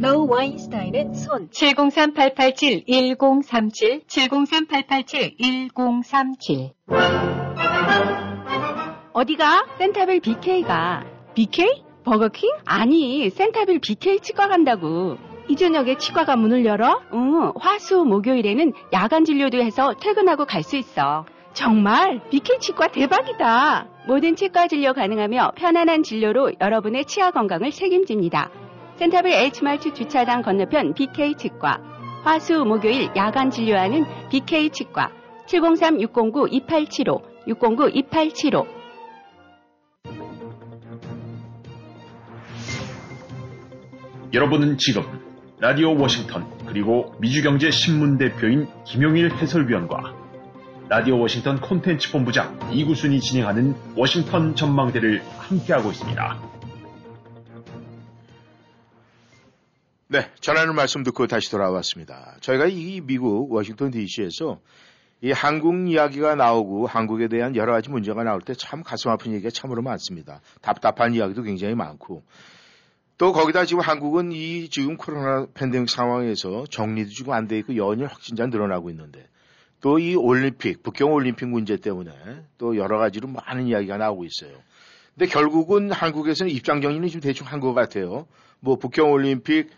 [0.00, 6.70] 로우 와인스타인 앤 손 703-887-1037, 703-887-1037
[9.12, 9.66] 어디가?
[9.78, 11.04] 센타빌 BK가.
[11.34, 11.82] BK?
[12.04, 12.48] 버거킹?
[12.64, 15.18] 아니, 센타빌 BK 치과 간다고.
[15.48, 17.02] 이 저녁에 치과가 문을 열어?
[17.12, 21.26] 응, 화수 목요일에는 야간 진료도 해서 퇴근하고 갈 수 있어.
[21.52, 22.20] 정말?
[22.30, 23.88] BK 치과 대박이다.
[24.06, 28.50] 모든 치과 진료 가능하며 편안한 진료로 여러분의 치아 건강을 책임집니다.
[29.00, 31.80] 센타빌 H마트 주차장 건너편 BK 치과.
[32.22, 35.10] 화수 목요일 야간 진료하는 BK 치과.
[35.46, 38.66] 703-609-2875, 609-2875.
[44.34, 45.02] 여러분은 지금
[45.60, 50.14] 라디오 워싱턴 그리고 미주경제 신문 대표인 김용일 해설위원과
[50.90, 56.59] 라디오 워싱턴 콘텐츠 본부장 이구순이 진행하는 워싱턴 전망대를 함께하고 있습니다.
[60.12, 62.36] 네, 전하는 말씀 듣고 다시 돌아왔습니다.
[62.40, 64.58] 저희가 이 미국 워싱턴 DC에서
[65.20, 69.50] 이 한국 이야기가 나오고 한국에 대한 여러 가지 문제가 나올 때 참 가슴 아픈 얘기가
[69.50, 70.40] 참으로 많습니다.
[70.62, 72.24] 답답한 이야기도 굉장히 많고
[73.18, 78.06] 또 거기다 지금 한국은 이 지금 코로나 팬데믹 상황에서 정리도 지금 안 돼 있고 연일
[78.06, 79.28] 확진자 늘어나고 있는데
[79.80, 82.10] 또 이 올림픽, 북경 올림픽 문제 때문에
[82.58, 84.58] 또 여러 가지로 많은 이야기가 나오고 있어요.
[85.14, 88.26] 근데 결국은 한국에서는 입장 정리는 좀 대충 한 것 같아요.
[88.58, 89.70] 뭐 북경 올림픽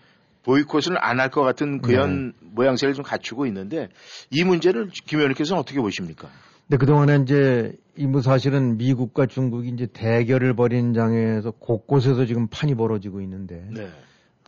[0.45, 3.89] 보이콧은 안할 것 같은 그런 모양새를 좀 갖추고 있는데
[4.31, 6.29] 이 문제를 김 의원님께서는 어떻게 보십니까?
[6.69, 13.21] 근데 그동안에 이제 이뭐 사실은 미국과 중국이 이제 대결을 벌인 장에서 곳곳에서 지금 판이 벌어지고
[13.21, 13.89] 있는데 네.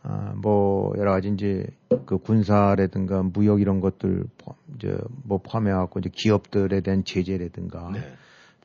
[0.01, 1.65] 아, 뭐 여러 가지 이제
[2.05, 7.99] 그 군사라든가 무역 이런 것들 포- 이제 뭐 포함해갖고 이제 기업들에 대한 제재라든가 네.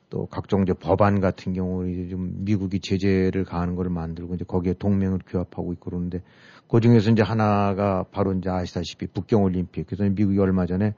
[0.09, 4.73] 또 각종 이제 법안 같은 경우 이제 좀 미국이 제재를 가하는 거를 만들고 이제 거기에
[4.73, 6.21] 동맹을 규합하고 있고 그러는데
[6.71, 9.87] 그 중에서 이제 하나가 바로 이제 아시다시피 북경 올림픽.
[9.87, 10.93] 그래서 미국이 얼마 전에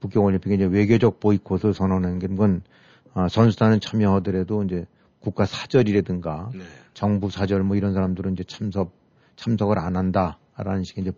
[0.00, 2.62] 북경 올림픽에 이제 외교적 보이콧을 선언한 게 그건
[3.12, 4.86] 아, 선수단은 참여하더라도 이제
[5.20, 6.60] 국가 사절이라든가 네.
[6.94, 8.92] 정부 사절 뭐 이런 사람들은 이제 참석
[9.36, 11.12] 참석을 안 한다라는 식의 이제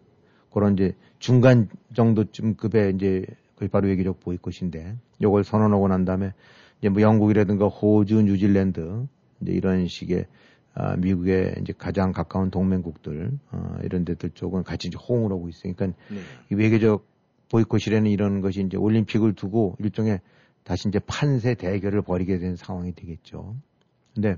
[0.52, 6.32] 그런 이제 중간 정도쯤 급의 이제 그게 바로 외교적 보이콧인데 요걸 선언하고 난 다음에
[6.80, 9.06] 이제 뭐 영국이라든가 호주, 뉴질랜드
[9.40, 10.26] 이제 이런 식의
[10.74, 15.48] 아, 미국의 이제 가장 가까운 동맹국들 어, 이런 데들 쪽은 같이 이제 호응을 하고.
[15.62, 16.20] 그러니까 네.
[16.50, 17.06] 이 외교적
[17.50, 20.20] 보이콧이라는 이런 것이 이제 올림픽을 두고 일종의
[20.62, 23.56] 다시 이제 판세 대결을 벌이게 된 상황이 되겠죠.
[24.14, 24.36] 근데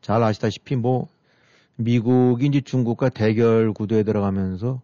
[0.00, 1.08] 잘 아시다시피 뭐
[1.76, 4.82] 미국이 이제 중국과 대결 구도에 들어가면서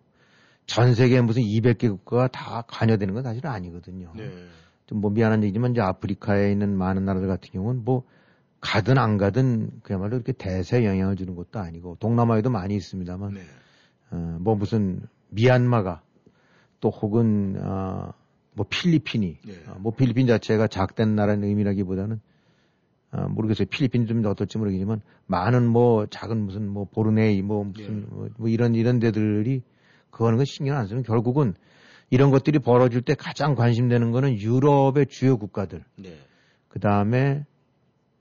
[0.67, 4.13] 전 세계 무슨 200개 국가가 다 관여되는 건 사실은 아니거든요.
[4.17, 4.31] 네.
[4.87, 8.05] 좀뭐 미안한 얘기지만 이제 아프리카에 있는 많은 나라들 같은 경우는 뭐
[8.61, 13.40] 가든 안 가든 그야말로 이렇게 대세 영향을 주는 것도 아니고 동남아에도 많이 있습니다만 네.
[14.11, 16.03] 어, 뭐 무슨 미얀마가
[16.81, 18.12] 또 혹은 어,
[18.53, 19.53] 뭐 필리핀이 네.
[19.68, 22.20] 어, 뭐 필리핀 자체가 작된 나라는 의미라기보다는
[23.12, 28.07] 어, 모르겠어요 필리핀이 좀 어떨지 모르겠지만 많은 뭐 작은 무슨 뭐 보르네이 뭐 무슨 네.
[28.11, 29.62] 뭐, 뭐 이런 이런 데들이
[30.11, 31.55] 그거 하는 거 신경 안 쓰면 결국은
[32.11, 36.18] 이런 것들이 벌어질 때 가장 관심되는 거는 유럽의 주요 국가들 네.
[36.68, 37.46] 그 다음에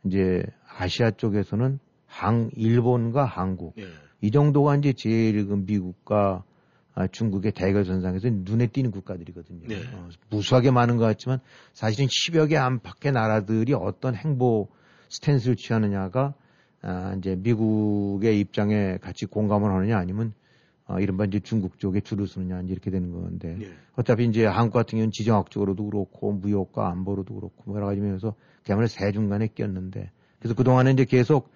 [0.06, 0.44] 이제
[0.78, 3.86] 아시아 쪽에서는 한 일본과 한국 네.
[4.22, 6.44] 이 정도가 이제 제일 그 미국과
[6.96, 9.68] 아, 중국의 대결 선상에서 눈에 띄는 국가들이거든요.
[9.68, 9.82] 네.
[9.94, 11.40] 어, 무수하게 많은 것 같지만
[11.72, 14.68] 사실은 10여 개 안팎의 나라들이 어떤 행보
[15.08, 16.34] 스탠스를 취하느냐가
[16.82, 20.34] 아, 이제 미국의 입장에 같이 공감을 하느냐 아니면
[20.90, 23.68] 어, 이른바 이제 중국 쪽에 줄을 서느냐 이제 이렇게 되는 건데 네.
[23.96, 28.34] 어차피 이제 한국 같은 경우는 지정학적으로도 그렇고 무역과 안보로도 그렇고 뭐 여러 가지 면에서
[28.66, 31.52] 그야말로 새 중간에 꼈는데 그래서 그동안에 이제 계속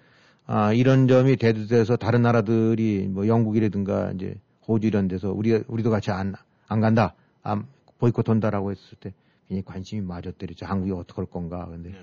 [0.46, 4.36] 아, 이런 점이 대두돼서 다른 나라들이 뭐 영국이라든가 이제
[4.68, 6.34] 호주 이런 데서 우리 우리도 같이 안,
[6.68, 7.14] 안 간다.
[7.42, 7.66] 안,
[7.98, 9.12] 보이콧 한다라고 했을 때
[9.48, 10.64] 굉장히 관심이 맞았더랬죠.
[10.64, 11.66] 한국이 어떻게 할 건가.
[11.68, 11.98] 근데 네.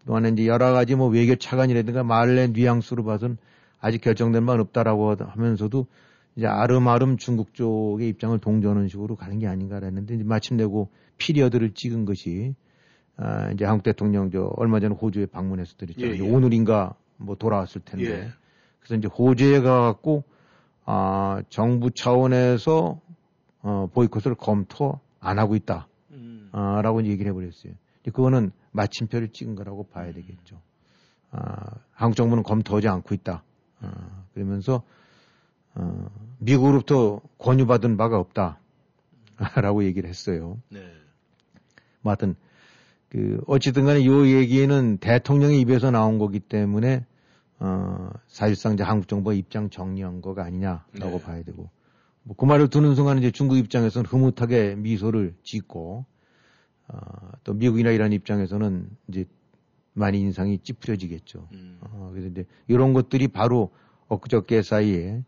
[0.00, 3.38] 그동안에 이제 여러 가지 뭐 외교 차관이라든가 말의 뉘앙스로 봐선
[3.80, 5.86] 아직 결정된 바는 없다라고 하면서도
[6.36, 12.04] 이제 아름아름 중국 쪽의 입장을 동조하는 식으로 가는 게 아닌가 했는데 이제 마침내고 피리어드를 찍은
[12.04, 12.54] 것이
[13.16, 16.06] 아, 이제 한국 대통령 저 얼마 전에 호주에 방문했었더랬죠.
[16.06, 16.28] 예, 이제 예.
[16.28, 18.28] 오늘인가 뭐 돌아왔을 텐데 예.
[18.80, 20.24] 그래서 이제 호주에 가갖고
[20.84, 23.00] 아, 정부 차원에서
[23.62, 25.88] 어, 보이콧을 검토 안 하고 있다.
[26.10, 26.50] 음.
[26.52, 27.72] 아, 라고 이제 얘기를 해버렸어요.
[28.04, 30.60] 그거는 마침표를 찍은 거라고 봐야 되겠죠.
[31.30, 33.42] 아, 한국 정부는 검토하지 않고 있다.
[33.80, 34.82] 아, 그러면서
[35.74, 36.06] 어,
[36.38, 38.58] 미국으로부터 권유받은 바가 없다.
[39.56, 40.58] 라고 얘기를 했어요.
[40.68, 40.80] 네.
[42.00, 42.36] 뭐 하여튼,
[43.08, 47.04] 그, 어찌든 간에 요 얘기는 대통령의 입에서 나온 거기 때문에,
[47.58, 51.22] 어, 사실상 이제 한국 정부가 입장 정리한 거가 아니냐라고 네.
[51.22, 51.70] 봐야 되고,
[52.22, 56.04] 뭐 그 말을 듣는 순간 이제 중국 입장에서는 흐뭇하게 미소를 짓고,
[56.88, 56.98] 어,
[57.44, 59.26] 또 미국이나 이란 입장에서는 이제
[59.94, 61.48] 많이 인상이 찌푸려지겠죠.
[61.52, 61.78] 음.
[61.80, 63.70] 어, 그래서 이제 이런 것들이 바로
[64.08, 65.22] 엊그저께 사이에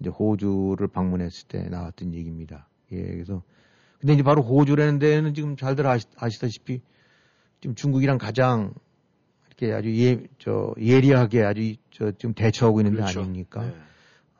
[0.00, 2.68] 이제 호주를 방문했을 때 나왔던 얘기입니다.
[2.92, 3.42] 예, 그래서
[3.98, 6.80] 근데 이제 바로 호주라는 데는 지금 잘들 아시, 아시다시피
[7.60, 8.72] 지금 중국이랑 가장
[9.46, 13.20] 이렇게 아주 예, 저 예리하게 아주 저 지금 대처하고 있는 데 그렇죠.
[13.20, 13.62] 아닙니까?
[13.66, 13.74] 네.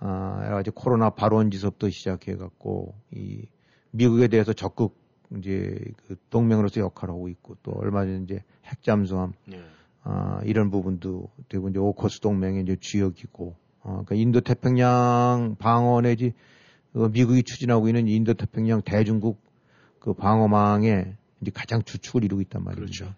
[0.00, 3.46] 아, 여러 가지 코로나 발원지서부터 시작해 갖고, 이,
[3.90, 4.96] 미국에 대해서 적극,
[5.36, 9.60] 이제, 그 동맹으로서 역할을 하고 있고, 또 얼마 전에 이제 핵잠수함, 네.
[10.02, 16.32] 아, 이런 부분도 되고, 이제 오커스 동맹의 이제 주역이고, 어, 그러니까 인도 태평양 방어 내지,
[16.94, 19.40] 어, 미국이 추진하고 있는 인도 태평양 대중국
[20.00, 22.80] 그 방어망의 이제 가장 주축을 이루고 있단 말이죠.
[23.04, 23.14] 그렇죠.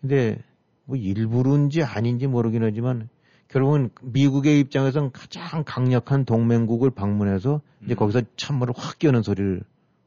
[0.00, 0.38] 근데
[0.84, 3.08] 뭐 일부러인지 아닌지 모르긴 하지만
[3.48, 7.96] 결국은 미국의 입장에서는 가장 강력한 동맹국을 방문해서 이제 음.
[7.96, 9.62] 거기서 찬물을 확 끼얹는 소리를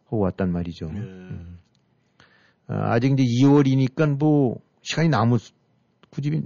[0.06, 0.92] 하고 왔단 말이죠.
[0.92, 1.00] 네.
[1.00, 1.58] 음.
[2.68, 5.54] 아, 아직 이제 2월이니까 뭐 시간이 남을 수-
[6.10, 6.44] 굳이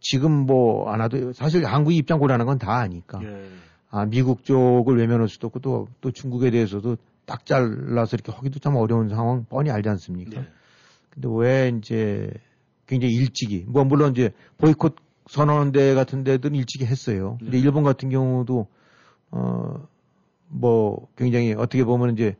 [0.00, 3.18] 지금 뭐 안 와도 사실 한국 입장 고려하는 건 다 아니까.
[3.18, 3.48] 네.
[3.90, 8.76] 아, 미국 쪽을 외면할 수도 없고 또, 또 중국에 대해서도 딱 잘라서 이렇게 하기도 참
[8.76, 10.40] 어려운 상황 뻔히 알지 않습니까?
[10.40, 10.48] 네.
[11.10, 12.30] 근데 왜 이제
[12.86, 14.96] 굉장히 일찍이 뭐 물론 이제 보이콧
[15.28, 17.36] 선언대 같은 데들은 일찍이 했어요.
[17.40, 17.62] 근데 네.
[17.62, 18.66] 일본 같은 경우도
[19.30, 19.86] 어
[20.48, 22.36] 뭐 굉장히 어떻게 보면 이제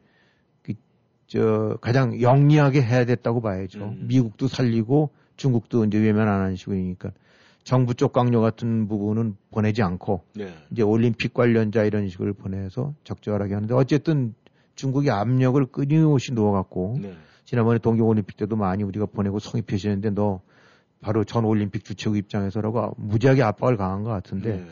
[0.63, 3.81] 그저 가장 영리하게 해야 됐다고 봐야죠.
[3.81, 4.05] 음.
[4.07, 7.11] 미국도 살리고 중국도 이제 외면 안 하는 식이니까
[7.67, 10.55] 정부 쪽 강요 같은 부분은 보내지 않고 네.
[10.71, 14.37] 이제 올림픽 관련자 이런 식을 보내서 적절하게 하는데 어쨌든
[14.77, 17.17] 중국이 압력을 끊임없이 놓아갖고 네.
[17.45, 20.43] 지난번에 동계올림픽 때도 많이 우리가 보내고 성의 표시했는데 너
[21.01, 24.67] 바로 전 올림픽 주최국 입장에서라고 무지하게 압박을 강한 것 같은데 네.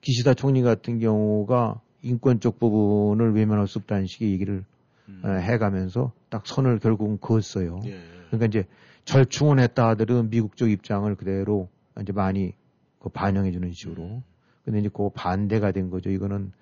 [0.00, 4.64] 기시다 총리 같은 경우가 인권 쪽 부분을 외면할 수 없다는 식의 얘기를
[5.10, 5.20] 음.
[5.22, 7.80] 어, 해가면서 딱 선을 결국은 그었어요.
[7.84, 8.00] 예.
[8.28, 8.64] 그러니까 이제
[9.04, 11.68] 절충은 했다 하더라도 미국 쪽 입장을 그대로
[12.00, 12.52] 이제 많이
[12.98, 14.02] 그 반영해 주는 식으로.
[14.02, 14.22] 음.
[14.64, 16.10] 근데 이제 그 반대가 된 거죠.
[16.10, 16.52] 이거는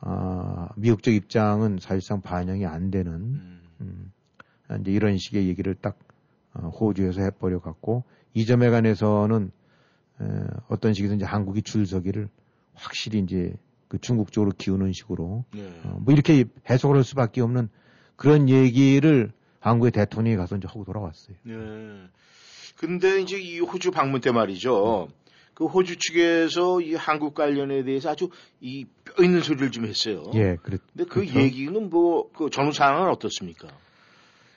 [0.00, 3.62] 아, 미국 쪽 입장은 사실상 반영이 안 되는 음.
[3.80, 4.12] 음,
[4.80, 5.98] 이제 이런 식의 얘기를 딱
[6.52, 9.50] 어, 호주에서 해버려 갖고 이 점에 관해서는
[10.20, 10.24] 에,
[10.68, 12.28] 어떤 식이든지 한국이 줄서기를
[12.74, 13.54] 확실히 이제
[13.88, 15.80] 그 중국 쪽으로 기우는 식으로 네.
[15.84, 17.68] 어, 뭐 이렇게 해석을 할 수밖에 없는
[18.16, 21.36] 그런 얘기를 한국의 대통령이 가서 이제 하고 돌아왔어요.
[21.44, 21.54] 네.
[22.76, 25.08] 근데 이제 이 호주 방문 때 말이죠.
[25.54, 28.28] 그 호주 측에서 이 한국 관련에 대해서 아주
[28.60, 30.24] 이 뼈 있는 소리를 좀 했어요.
[30.34, 30.78] 예, 그렇.
[30.92, 31.40] 근데 그 그렇죠.
[31.40, 33.68] 얘기는 뭐, 그 전후 상황은 어떻습니까?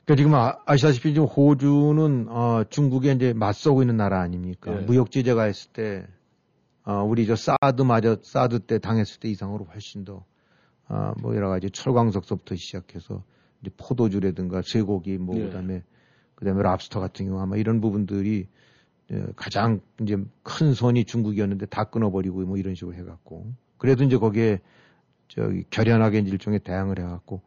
[0.06, 4.74] 그러니까 지금 아, 아시다시피 지금 호주는 어, 중국에 이제 맞서고 있는 나라 아닙니까?
[4.76, 4.86] 예.
[4.86, 6.08] 무역 제재가 했을 때
[6.86, 10.24] 어, 우리 저 사드 맞아 사드 때 당했을 때 이상으로 훨씬 더
[10.88, 13.24] 어, 뭐 여러 가지 철광석서부터 시작해서
[13.62, 15.44] 이제 포도주라든가 쇠고기 뭐 예.
[15.44, 15.84] 그다음에
[16.38, 18.48] 그다음에 랍스터 같은 경우 아마 이런 부분들이
[19.12, 23.46] 예, 가장 이제 큰 손이 중국이었는데 다 끊어버리고 뭐 이런 식으로 해갖고
[23.78, 24.60] 그래도 이제 거기에
[25.28, 27.42] 저기 결연하게 일종의 대항을 해갖고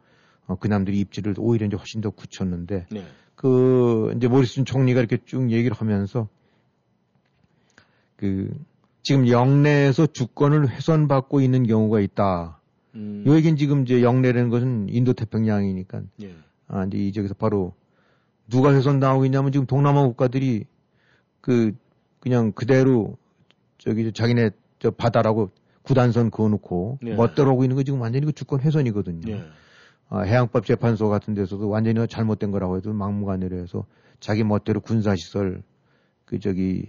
[0.47, 3.03] 어, 그 남들이 입지를 오히려 이제 훨씬 더 굳혔는데 네.
[3.35, 6.27] 그 이제 모리슨 총리가 이렇게 쭉 얘기를 하면서
[8.17, 8.51] 그
[9.03, 12.59] 지금 영내에서 주권을 훼손받고 있는 경우가 있다.
[12.95, 13.23] 음.
[13.25, 16.35] 요 얘기는 지금 이제 영내라는 것은 인도 태평양이니까 예.
[16.67, 17.73] 아 이제 이쪽에서 바로
[18.51, 20.65] 누가 훼손당하고 있냐면 지금 동남아 국가들이
[21.39, 21.73] 그
[22.19, 23.17] 그냥 그대로
[23.79, 25.49] 저기 자기네 저 바다라고
[25.81, 27.15] 구단선 그어놓고 예.
[27.15, 29.31] 멋대로 하고 있는 거 지금 완전히 그 주권 훼손이거든요.
[29.31, 29.43] 예.
[30.09, 33.85] 아, 해양법 재판소 같은 데서도 완전히 잘못된 거라고 해도 막무가내로 해서
[34.19, 35.63] 자기 멋대로 군사시설
[36.25, 36.85] 그 저기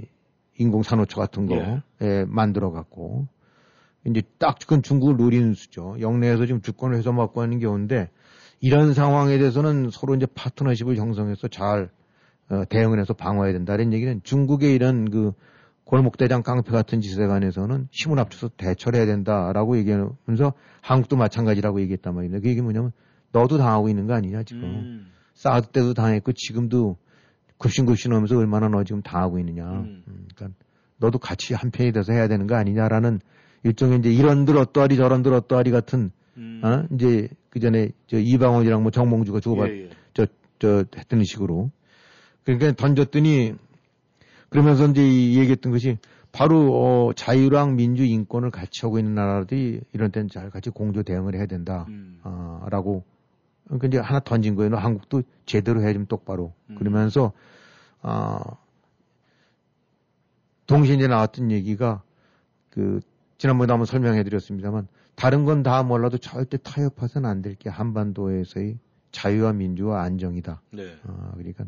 [0.59, 1.83] 인공산호초 같은 거 예.
[2.03, 3.27] 예, 만들어 갖고
[4.05, 5.96] 이제 딱 그건 중국을 노리는 수죠.
[6.01, 8.11] 영내에서 지금 주권을 훼손받고 하는 경우인데
[8.62, 11.90] 이런 상황에 대해서는 서로 이제 파트너십을 형성해서 잘
[12.48, 15.33] 어, 대응을 해서 방어해야 된다는 얘기는 중국의 이런 그
[15.85, 22.40] 골목대장 깡패 같은 짓에 관해서는 힘을 합쳐서 대처를 해야 된다라고 얘기하면서 한국도 마찬가지라고 얘기했단 말입니다.
[22.40, 22.92] 그 얘기 뭐냐면
[23.33, 25.07] 너도 당하고 있는 거 아니냐 지금 음.
[25.35, 26.96] 사드 때도 당했고 지금도
[27.59, 29.64] 급신급신 하면서 얼마나 너 지금 당하고 있느냐.
[29.64, 30.05] 음.
[30.07, 30.57] 음, 그러니까
[30.98, 33.18] 너도 같이 한 편이 돼서 해야 되는 거 아니냐라는
[33.64, 36.61] 일종의 이제 이런들 어떠하리 저런들 어떠하리 같은 음.
[36.64, 36.87] 어?
[36.95, 39.90] 이제 그 전에 저 이방원이랑 뭐 정몽주가 주고받 예, 예.
[40.14, 40.27] 저,
[40.59, 41.71] 저, 했던 식으로.
[42.45, 43.55] 그러니까 던졌더니,
[44.49, 45.99] 그러면서 이제 이 얘기했던 것이
[46.33, 51.35] 바로, 어, 자유랑 민주 인권을 같이 하고 있는 나라들이 이런 때는 잘 같이 공조 대응을
[51.35, 51.87] 해야 된다.
[51.88, 52.18] 음.
[52.23, 53.05] 아, 라고,
[53.66, 54.71] 그러니까 이제 하나 던진 거예요.
[54.71, 56.53] 너 한국도 제대로 해 좀 똑바로.
[56.71, 56.75] 음.
[56.77, 57.33] 그러면서
[58.03, 58.40] 아
[60.66, 62.03] 동시에 이제 나왔던 얘기가
[62.71, 63.01] 그
[63.38, 68.79] 지난번에 한번 설명해 드렸습니다만 다른 건 다 몰라도 절대 타협해서는 안 될 게 한반도에서의
[69.12, 70.62] 자유와 민주와 안정이다.
[70.72, 70.94] 네.
[71.07, 71.64] 아, 그러니까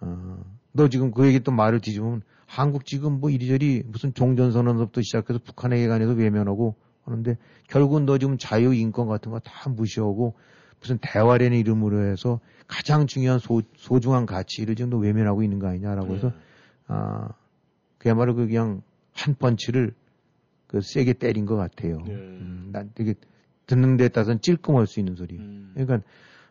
[0.00, 5.38] 어, 너 지금 그 얘기 또 말을 뒤집으면 한국 지금 뭐 이리저리 무슨 종전선언부터 시작해서
[5.44, 7.36] 북한에 관해서 외면하고 하는데
[7.68, 10.34] 결국은 너 지금 자유 인권 같은 거 다 무시하고
[10.80, 16.14] 무슨 대화라는 이름으로 해서 가장 중요한 소, 소중한 가치를 지금 너 외면하고 있는 거 아니냐라고
[16.14, 16.34] 해서 네.
[16.88, 17.28] 아
[17.98, 19.92] 그야말로 그 그냥 한 펀치를
[20.70, 21.98] 그 세게 때린 것 같아요.
[22.06, 22.12] 네.
[22.14, 23.14] 음, 난 되게
[23.66, 25.36] 듣는 데 따라서는 찔끔할 수 있는 소리.
[25.36, 25.72] 음.
[25.74, 26.06] 그러니까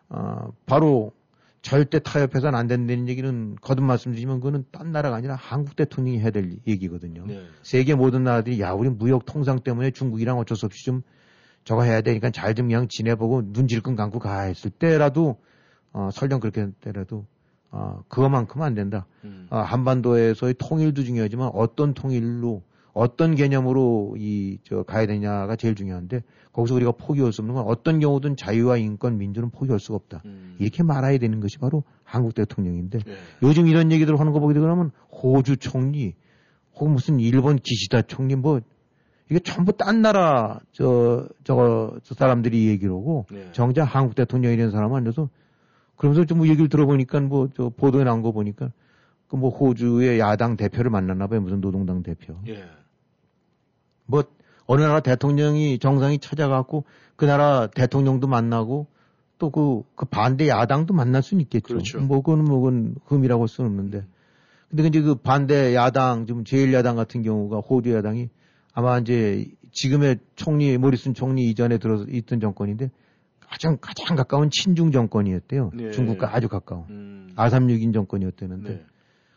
[0.09, 1.13] 어, 바로
[1.61, 6.57] 절대 타협해서는 안 된다는 얘기는 거듭 말씀드리면 그거는 딴 나라가 아니라 한국 대통령이 해야 될
[6.67, 7.25] 얘기거든요.
[7.27, 7.45] 네.
[7.63, 11.01] 세계 모든 나라들이 야 우리 무역 통상 때문에 중국이랑 어쩔 수 없이 좀
[11.63, 15.37] 저거 해야 되니까 잘 좀 그냥 지내보고 눈 질끈 감고 가 했을 때라도
[15.93, 17.25] 어, 설령 그렇게 했더라도
[17.71, 19.05] 어, 그거만큼은 안 된다.
[19.23, 19.47] 음.
[19.49, 26.21] 아, 한반도에서의 통일도 중요하지만 어떤 통일로 어떤 개념으로 이 저 가야 되냐가 제일 중요한데
[26.51, 30.21] 거기서 우리가 포기할 수 없는 건 어떤 경우든 자유와 인권 민주는 포기할 수가 없다.
[30.25, 30.55] 음.
[30.59, 33.13] 이렇게 말아야 되는 것이 바로 한국 대통령인데 네.
[33.43, 36.15] 요즘 이런 얘기들 하는 거 보게 되면 호주 총리
[36.75, 38.59] 혹은 무슨 일본 기시다 총리 뭐
[39.29, 43.51] 이게 전부 딴 나라 저 저거 저 사람들이 얘기를 하고 네.
[43.51, 45.29] 정작 한국 대통령이라는 사람은 앉아서
[45.95, 48.71] 그러면서 좀 얘기를 들어보니까 뭐 저 보도에 나온 거 보니까
[49.27, 52.63] 그 뭐 호주의 야당 대표를 만났나 봐요 무슨 노동당 대표 예.
[54.09, 54.23] 뭐
[54.65, 56.83] 어느 나라 대통령이 정상이 찾아가고
[57.15, 58.87] 그 나라 대통령도 만나고
[59.37, 61.67] 또그 그 반대 야당도 만날 수는 있겠죠.
[61.67, 61.99] 그렇죠.
[61.99, 64.05] 뭐 그건 뭐 그건 흠이라고 할 수는 없는데.
[64.69, 68.29] 근데 이제 그 반대 야당 지금 제일 야당 같은 경우가 호주 야당이
[68.73, 72.91] 아마 이제 지금의 총리 모리슨 총리 이전에 들어서 있던 정권인데
[73.39, 75.71] 가장 가장 가까운 친중 정권이었대요.
[75.73, 75.91] 네.
[75.91, 77.29] 중국과 아주 가까운 음.
[77.35, 78.85] 아삼육인 정권이었다는데 네.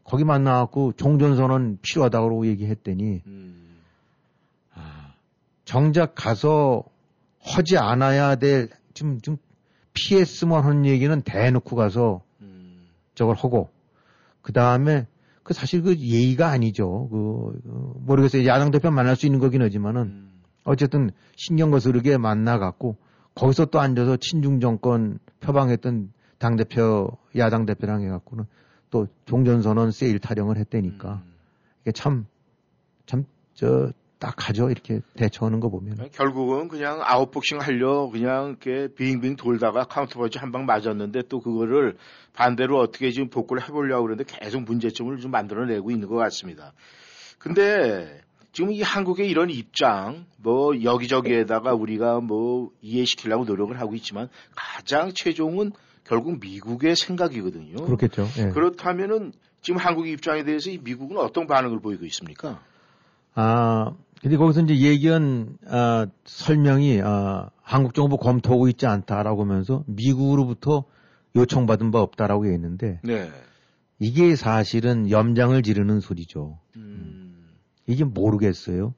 [0.04, 3.62] 거기 만나갖고 종전선언 필요하다고 얘기했더니 음.
[5.72, 6.85] 아, 정작 가서
[7.40, 9.38] 하지 않아야 될, 지금, 좀
[9.94, 12.88] 피했으면 하는 얘기는 대놓고 가서 음.
[13.14, 13.70] 저걸 하고,
[14.42, 15.06] 그 다음에,
[15.42, 17.08] 그 사실 그 예의가 아니죠.
[17.11, 18.46] 그, 어, 모르겠어요.
[18.46, 20.42] 야당 대표 만날 수 있는 거긴 하지만은, 음.
[20.64, 22.96] 어쨌든 신경 거스르게 만나갖고,
[23.35, 28.44] 거기서 또 앉아서 친중 정권 표방했던 당 대표, 야당 대표랑 해갖고는
[28.90, 31.22] 또 종전선언 세일 타령을 했다니까.
[31.24, 31.32] 음.
[31.80, 32.26] 이게 참,
[33.06, 33.90] 참, 저,
[34.22, 34.70] 딱 하죠.
[34.70, 35.96] 이렇게 대처하는 거 보면.
[35.96, 41.96] 네, 결국은 그냥 아웃복싱 하려 그냥 이렇게 빙빙 돌다가 카운터펀치 한 방 맞았는데 또 그거를
[42.32, 46.72] 반대로 어떻게 지금 복구를 해보려고 그러는데 계속 문제점을 좀 만들어내고 있는 것 같습니다.
[47.38, 48.20] 근데
[48.52, 55.72] 지금 이 한국의 이런 입장, 뭐 여기저기에다가 우리가 뭐 이해시키려고 노력을 하고 있지만 가장 최종은
[56.04, 57.85] 결국 미국의 생각이거든요.
[57.85, 58.28] 그렇겠죠.
[58.38, 58.50] 예.
[58.50, 59.32] 그렇다면은
[59.62, 62.61] 지금 한국의 입장에 대해서 이 미국은 어떤 반응을 보이고 있습니까?
[63.35, 70.85] 아, 근데 거기서 이제 얘기한, 아, 설명이, 아, 한국 정부 검토하고 있지 않다라고 하면서 미국으로부터
[71.35, 73.30] 요청받은 바 없다라고 했는데 네.
[73.98, 76.58] 이게 사실은 염장을 지르는 소리죠.
[76.76, 77.48] 음.
[77.87, 78.94] 이게 모르겠어요.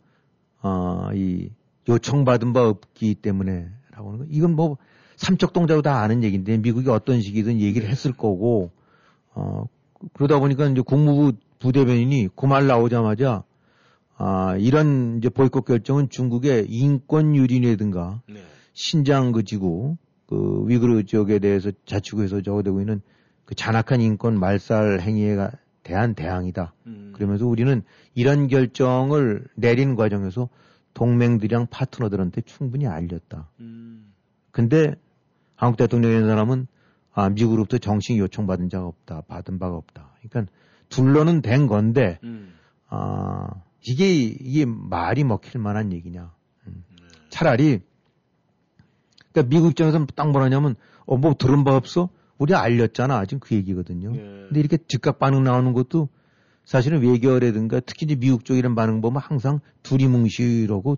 [0.61, 1.49] 아, 이
[1.89, 4.25] 요청받은 바 없기 때문에라고 하는 거.
[4.29, 4.77] 이건 뭐
[5.17, 8.73] 삼척 동자도 다 아는 얘기인데 미국이 어떤 식이든 얘기를 했을 거고
[9.35, 9.67] 어
[10.15, 13.45] 그러다 보니까 이제 국무부 부대변인이 그 말 나오자마자
[14.17, 18.43] 아 이런 이제 보이콧 결정은 중국의 인권 유린이라든가 네.
[18.73, 19.97] 신장 그 지구
[20.27, 23.01] 그 위그르 지역에 대해서 자치구에서 저거되고 있는
[23.45, 25.37] 그 잔악한 인권 말살 행위에
[25.83, 26.75] 대한 대항이다.
[26.87, 27.13] 음.
[27.15, 27.83] 그러면서 우리는
[28.15, 30.49] 이런 결정을 내린 과정에서
[30.95, 33.51] 동맹들이랑 파트너들한테 충분히 알렸다.
[33.61, 34.13] 음.
[34.51, 34.95] 근데
[35.57, 36.67] 한국 대통령이라는 사람은
[37.13, 39.23] 아, 미국으로부터 정식 요청받은 자가 없다.
[39.29, 40.11] 받은 바가 없다.
[40.19, 40.53] 그러니까
[40.89, 42.55] 둘러는 된 건데 음.
[42.89, 43.49] 아,
[43.87, 46.33] 이게 이게 말이 먹힐 만한 얘기냐.
[46.67, 46.85] 음.
[46.91, 47.07] 네.
[47.31, 47.81] 차라리
[49.33, 50.77] 그러니까 미국 입장에서는 딱 뭐라냐면
[51.07, 52.09] 어, 뭐 들은 바 없어?
[52.39, 53.25] 우리 알렸잖아.
[53.27, 54.13] 지금 그 얘기거든요.
[54.15, 54.19] 예.
[54.19, 56.09] 근데 이렇게 즉각 반응 나오는 것도
[56.65, 60.97] 사실은 외교라든가 특히 이제 미국 쪽 이런 반응 보면 항상 두리뭉실하고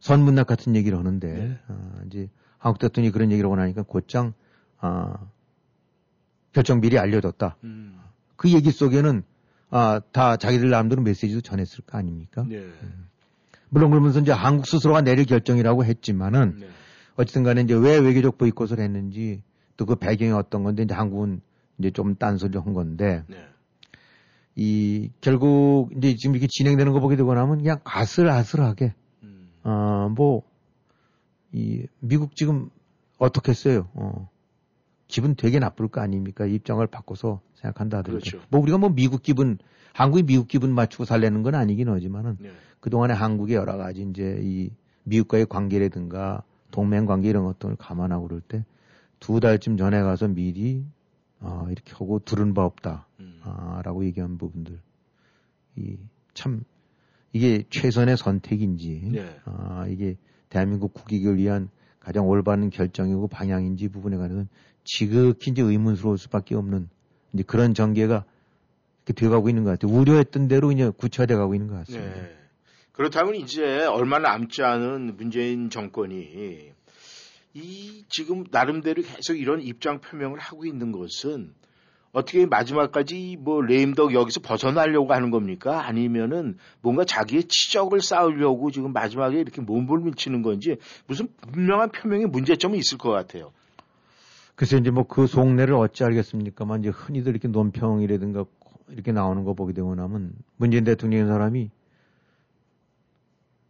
[0.00, 1.58] 선문낙 같은 얘기를 하는데 네.
[1.68, 4.34] 아, 이제 한국 대통령이 그런 얘기를 하고 나니까 곧장
[4.78, 5.16] 아,
[6.52, 7.56] 결정 미리 알려줬다.
[7.64, 7.98] 음.
[8.36, 9.22] 그 얘기 속에는
[9.70, 12.44] 아, 다 자기들 나름대로 메시지도 전했을 거 아닙니까?
[12.48, 12.66] 네.
[13.68, 16.68] 물론 그러면서 이제 한국 스스로가 내릴 결정이라고 했지만은 네.
[17.14, 19.42] 어쨌든 간에 이제 왜 외교적 보이콧을 했는지
[19.76, 21.40] 또 그 배경이 어떤 건데 이제 한국은
[21.78, 23.36] 이제 좀 딴소리를 한 건데 네.
[24.54, 29.48] 이 결국 이제 지금 이렇게 진행되는 거 보게 되고 나면 그냥 아슬아슬하게 음.
[29.62, 30.42] 어뭐
[31.52, 32.68] 이 미국 지금
[33.18, 33.88] 어떻겠어요?
[33.94, 34.28] 어
[35.08, 36.44] 기분 되게 나쁠 거 아닙니까?
[36.44, 38.20] 입장을 바꿔서 생각한다 하더라도.
[38.20, 38.46] 그렇죠.
[38.50, 39.58] 뭐 우리가 뭐 미국 기분,
[39.92, 42.50] 한국이 미국 기분 맞추고 살려는 건 아니긴 하지만은 네.
[42.80, 44.70] 그동안에 한국의 여러 가지 이제 이
[45.04, 48.64] 미국과의 관계라든가 동맹 관계 이런 것들을 감안하고 그럴 때
[49.20, 50.84] 두 달쯤 전에 가서 미리
[51.38, 53.06] 어, 이렇게 하고 들은 바 없다.
[53.20, 53.38] 음.
[53.42, 54.80] 아, 라고 얘기한 부분들.
[55.76, 55.98] 이,
[56.34, 56.64] 참,
[57.32, 59.36] 이게 최선의 선택인지, 네.
[59.44, 60.16] 아, 이게
[60.48, 64.48] 대한민국 국익을 위한 가장 올바른 결정이고 방향인지 부분에 관해서는
[64.84, 66.88] 지극히 이제 의문스러울 수밖에 없는
[67.32, 68.24] 이제 그런 전개가
[69.06, 69.92] 이렇게 되어가고 있는 것 같아요.
[69.96, 72.14] 우려했던 대로 이제 구체화돼 가고 있는 것 같습니다.
[72.14, 72.36] 네.
[72.92, 76.72] 그렇다면 이제 얼마 남지 않은 문재인 정권이
[77.54, 81.54] 이 지금 나름대로 계속 이런 입장 표명을 하고 있는 것은
[82.12, 85.86] 어떻게 마지막까지 뭐 레임덕 여기서 벗어나려고 하는 겁니까?
[85.86, 90.76] 아니면은 뭔가 자기의 치적을 쌓으려고 지금 마지막에 이렇게 몸부림치는 건지
[91.06, 93.52] 무슨 분명한 표명의 문제점이 있을 것 같아요.
[94.60, 98.44] 글쎄 이제 뭐 그 속내를 어찌 알겠습니까만 이제 흔히들 이렇게 논평이라든가
[98.90, 101.70] 이렇게 나오는 거 보게 되고 나면 문재인 대통령의 사람이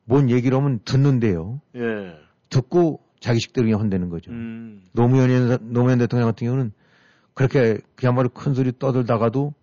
[0.05, 1.61] 뭔 얘기를 하면 듣는데요.
[1.77, 2.17] 예.
[2.49, 4.33] 듣고 자기식대로 그냥 혼대는 거죠.
[4.33, 4.83] 음.
[4.91, 6.73] 노무현, 노무현 대통령 같은 경우는
[7.35, 9.55] 그렇게 그야말로 큰 소리 떠들다가도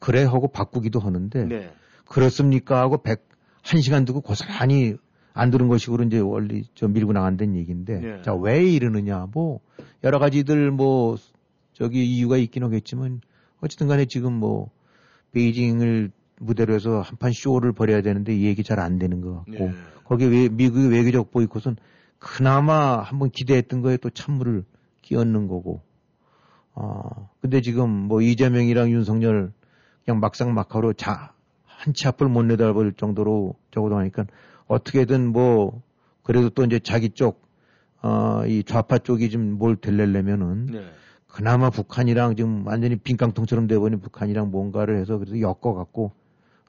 [0.00, 1.72] 그래 하고 바꾸기도 하는데 네.
[2.08, 3.28] 그렇습니까 하고 백,
[3.62, 4.96] 한 시간 두고 고스란히
[5.34, 8.22] 안 들은 것식으로 이제 원리 좀 밀고 나간다는 얘기인데 네.
[8.22, 9.60] 자, 왜 이러느냐 뭐
[10.04, 11.16] 여러 가지들 뭐
[11.72, 13.20] 저기 이유가 있긴 하겠지만
[13.60, 14.70] 어쨌든 간에 지금 뭐
[15.32, 19.72] 베이징을 무대로 해서 한판 쇼를 벌여야 되는데 이 얘기 잘 안 되는 것 같고 네.
[20.04, 21.76] 거기에 외, 미국의 외교적 보이콧은
[22.18, 24.64] 그나마 한번 기대했던 거에 또 찬물을
[25.02, 25.80] 끼얹는 거고
[26.74, 29.52] 어 근데 지금 뭐 이재명이랑 윤석열
[30.04, 31.32] 그냥 막상 막하로 자
[31.82, 34.24] 한 치 앞을 못 내다볼 정도로 적어도 하니까
[34.66, 35.82] 어떻게든 뭐
[36.22, 37.42] 그래도 또 이제 자기 쪽
[38.04, 40.84] 어 이 좌파 쪽이 좀 뭘 될려면은 네.
[41.28, 46.12] 그나마 북한이랑 지금 완전히 빈깡통처럼 돼버린 북한이랑 뭔가를 해서 그래서 엮어갖고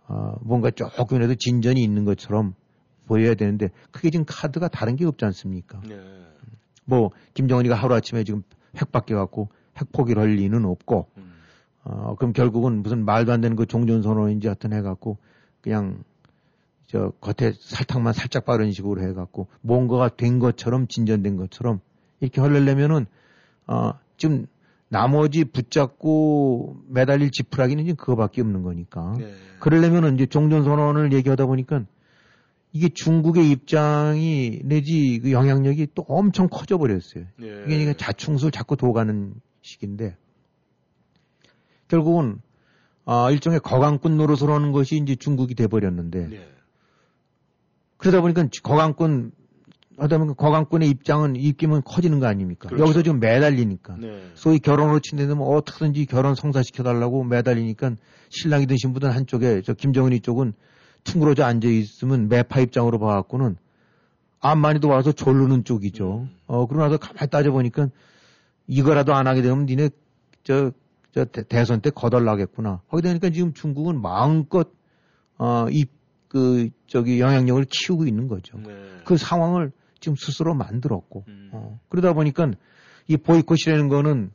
[0.07, 2.53] 어, 뭔가 조금이라도 진전이 있는 것처럼
[3.07, 5.81] 보여야 되는데 그게 지금 카드가 다른 게 없지 않습니까?
[5.87, 5.99] 네.
[6.85, 8.43] 뭐 김정은이가 하루아침에 지금
[8.75, 11.33] 핵 바뀌어갖고 핵 포기를 할 리는 없고 음.
[11.83, 15.17] 어, 그럼 결국은 무슨 말도 안 되는 그 종전선언인지 하여튼 해갖고
[15.61, 16.03] 그냥
[16.93, 21.79] 저 겉에 설탕만 살짝 바른 식으로 해갖고 뭔가가 된 것처럼 진전된 것처럼
[22.19, 23.07] 이렇게 하려면은
[23.65, 24.45] 어, 지금
[24.89, 29.15] 나머지 붙잡고 매달릴 지푸라기는 지금 그거밖에 없는 거니까.
[29.17, 29.33] 네.
[29.59, 31.83] 그러려면은 이제 종전선언을 얘기하다 보니까
[32.73, 37.23] 이게 중국의 입장이 내지 그 영향력이 또 엄청 커져 버렸어요.
[37.37, 37.47] 네.
[37.47, 39.33] 이게 그러니까 자충수를 자꾸 도가는
[39.63, 40.15] 식인데
[41.87, 42.39] 결국은
[43.05, 46.52] 아, 일종의 거강꾼 노릇을 하는 것이 이제 중국이 돼버렸는데 네.
[48.03, 49.31] 그러다 보니까 거강꾼
[49.97, 52.67] 하다 보니까 거강꾼의 입장은 입김은 커지는 거 아닙니까?
[52.67, 52.83] 그렇죠.
[52.83, 54.21] 여기서 지금 매달리니까 네.
[54.33, 57.95] 소위 결혼으로 친다면 뭐 어떻게든지 결혼 성사시켜달라고 매달리니까
[58.29, 60.53] 신랑이 된 신부는 한쪽에 저 김정은이 쪽은
[61.03, 63.55] 퉁그러져 앉아 있으면 매파 입장으로 봐갖고는
[64.39, 66.27] 암만이도 와서 졸르는 쪽이죠.
[66.29, 66.35] 음.
[66.47, 67.89] 어 그러고 나서 가만히 따져보니까
[68.67, 69.89] 이거라도 안 하게 되면 니네
[70.43, 70.71] 저,
[71.13, 72.81] 저 대- 대선 때 거덜나겠구나.
[72.87, 74.69] 하게 되니까 지금 중국은 마음껏
[75.37, 75.85] 어이
[76.33, 78.57] 그 저기 영향력을 키우고 있는 거죠.
[78.57, 78.73] 네.
[79.05, 81.49] 그 상황을 지금 스스로 만들었고 음.
[81.53, 82.51] 어, 그러다 보니까
[83.07, 84.31] 이 보이콧이라는 거는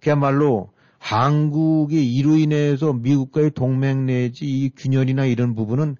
[0.00, 5.96] 그야말로 한국이 이로 인해서 미국과의 동맹 내지 이 균열이나 이런 부분은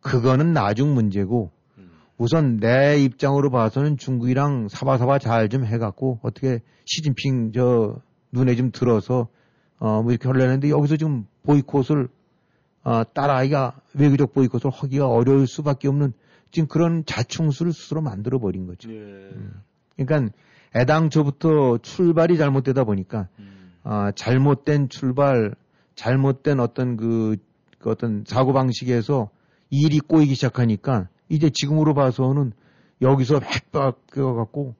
[0.00, 1.90] 그거는 나중 문제고 음.
[2.16, 7.96] 우선 내 입장으로 봐서는 중국이랑 사바사바 잘 좀 해갖고 어떻게 시진핑 저
[8.30, 9.26] 눈에 좀 들어서
[9.78, 12.08] 어뭐 이렇게 하려는데 여기서 지금 보이콧을
[12.86, 16.12] 어 따라하기가 외교적 보이콧을 하기가 어려울 수밖에 없는
[16.52, 18.88] 지금 그런 자충수를 스스로 만들어 버린 거죠.
[18.88, 19.30] 네.
[19.96, 20.32] 그러니까
[20.76, 23.72] 애당초부터 출발이 잘못되다 보니까 음.
[23.82, 25.56] 아, 잘못된 출발,
[25.96, 27.36] 잘못된 어떤 그,
[27.80, 29.30] 그 어떤 사고 방식에서
[29.70, 32.52] 일이 꼬이기 시작하니까 이제 지금으로 봐서는
[33.02, 34.76] 여기서 핵바뀌어 갖고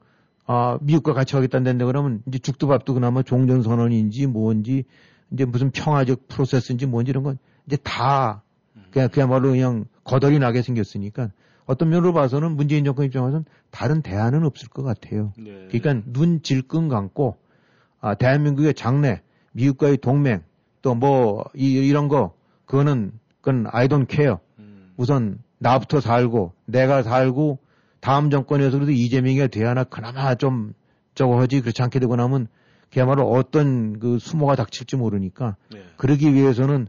[0.46, 4.84] 아, 미국과 같이 하겠다는 데인데 그러면 이제 죽도 밥도 그나마 종전선언인지 뭔지
[5.32, 8.42] 이제 무슨 평화적 프로세스인지 뭔지 이런 건 이제 다
[8.90, 11.30] 그냥 그야말로 그냥 거덜이 나게 생겼으니까
[11.64, 15.32] 어떤 면으로 봐서는 문재인 정권 입장에서는 다른 대안은 없을 것 같아요.
[15.36, 15.68] 네.
[15.70, 17.36] 그러니까 눈 질끈 감고
[18.00, 20.42] 아, 대한민국의 장래, 미국과의 동맹,
[20.82, 24.36] 또 뭐 이런 거 그거는 그건 I don't care.
[24.60, 24.92] 음.
[24.96, 27.58] 우선 나부터 살고 내가 살고
[27.98, 30.74] 다음 정권에서 그래도 이재명이가 돼야나 그나마 좀
[31.16, 32.46] 저거 하지 그렇지 않게 되고 나면
[32.92, 35.82] 그야말로 어떤 그 수모가 닥칠지 모르니까 네.
[35.96, 36.86] 그러기 위해서는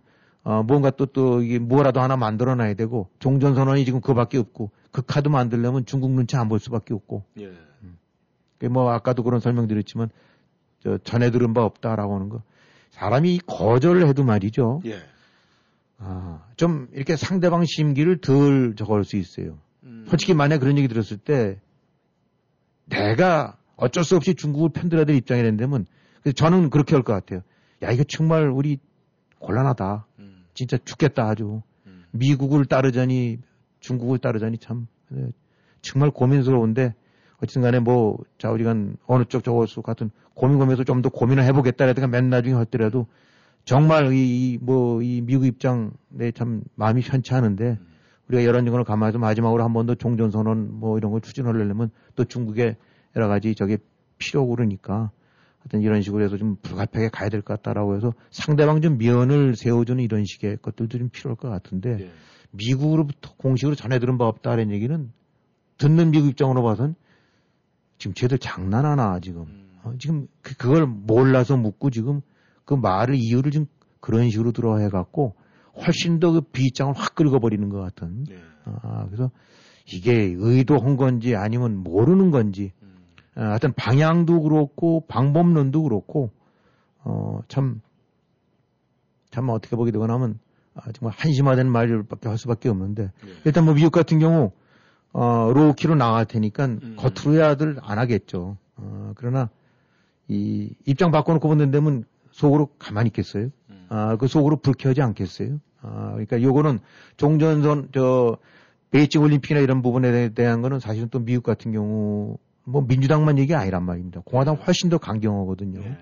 [0.47, 4.71] 어 뭔가 또 또 이게 뭐라도 하나 만들어 놔야 되고 종전 선언이 지금 그밖에 없고
[4.91, 7.51] 그 카드 만들려면 중국 눈치 안 볼 수밖에 없고 예.
[8.59, 10.09] 그뭐 아까도 그런 설명 드렸지만
[10.81, 12.43] 저 전해 들은 바 없다라고 하는 거.
[12.91, 14.81] 사람이 거절을 해도 말이죠.
[14.85, 14.99] 예.
[15.99, 19.57] 아, 좀 이렇게 상대방 심기를 덜 적을 수 있어요.
[19.83, 20.05] 음.
[20.07, 21.59] 솔직히 만약 그런 얘기 들었을 때
[22.85, 25.85] 내가 어쩔 수 없이 중국을 편들어야 될 입장이 된다면
[26.35, 27.41] 저는 그렇게 할 것 같아요.
[27.83, 28.79] 야, 이거 정말 우리
[29.39, 30.05] 곤란하다.
[30.57, 30.67] 음.
[30.67, 31.61] 진짜 죽겠다 아주.
[31.85, 32.03] 음.
[32.11, 33.37] 미국을 따르자니
[33.79, 35.29] 중국을 따르자니 참 네,
[35.81, 36.93] 정말 고민스러운데
[37.41, 38.73] 어쨌든 간에 뭐 자 우리가
[39.05, 43.05] 어느 쪽 저걸 수 같은 고민 고민해서 좀 더 고민을 해보겠다라든가 맨 나중에 할더라도
[43.65, 47.77] 정말 이 뭐이 미국 입장 내 참 마음이 편치 않은데
[48.27, 52.75] 우리가 여러 정권을 감안해서 마지막으로 한 번 더 종전선언 뭐 이런 걸 추진하려면 또 중국의
[53.15, 53.77] 여러 가지 저게
[54.17, 55.11] 필요고 그러니까
[55.67, 60.01] 하여튼 이런 식으로 해서 좀 불가피하게 가야 될 것 같다라고 해서 상대방 좀 면을 세워주는
[60.03, 62.11] 이런 식의 것들도 좀 필요할 것 같은데 예.
[62.51, 65.11] 미국으로부터 공식으로 전해 들은 바 없다라는 얘기는
[65.77, 66.95] 듣는 미국 입장으로 봐선
[67.97, 69.67] 지금 쟤들 장난하나 지금 음.
[69.83, 72.21] 어, 지금 그, 그걸 몰라서 묻고 지금
[72.63, 73.65] 그 말을 이유를 좀
[73.99, 75.35] 그런 식으로 들어해 갖고
[75.85, 78.39] 훨씬 더 그 비입장을 확 긁어버리는 것 같은 예.
[78.65, 79.29] 아, 그래서
[79.85, 82.71] 이게 의도한 건지 아니면 모르는 건지
[83.43, 86.31] 하여튼 방향도 그렇고 방법론도 그렇고
[87.03, 87.81] 어, 참,
[89.29, 90.39] 참 어떻게 보게 되거나 하면
[90.73, 93.29] 아, 정말 한심화된 말밖에 할 수밖에 없는데 예.
[93.45, 94.51] 일단 뭐 미국 같은 경우
[95.13, 96.95] 어, 로우키로 나갈 테니까 음.
[96.97, 98.57] 겉으로 야들 안 하겠죠.
[98.75, 99.49] 어, 그러나
[100.27, 103.49] 이 입장 바꿔놓고 본다면 속으로 가만히 있겠어요?
[103.69, 103.85] 음.
[103.89, 105.59] 아, 그 속으로 불쾌하지 않겠어요?
[105.81, 106.79] 아, 그러니까 요거는
[107.17, 108.37] 종전선 저
[108.91, 113.83] 베이징 올림픽이나 이런 부분에 대한 거는 사실은 또 미국 같은 경우 뭐 민주당만 얘기 아니란
[113.83, 114.21] 말입니다.
[114.25, 115.79] 공화당 훨씬 더 강경하거든요.
[115.81, 115.97] 예.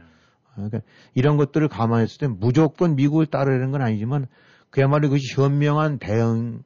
[0.50, 0.82] 아, 그러니까
[1.14, 4.28] 이런 것들을 감안했을 때 무조건 미국을 따르려는 건 아니지만
[4.72, 6.64] 그야말로 그것이 현명한 대응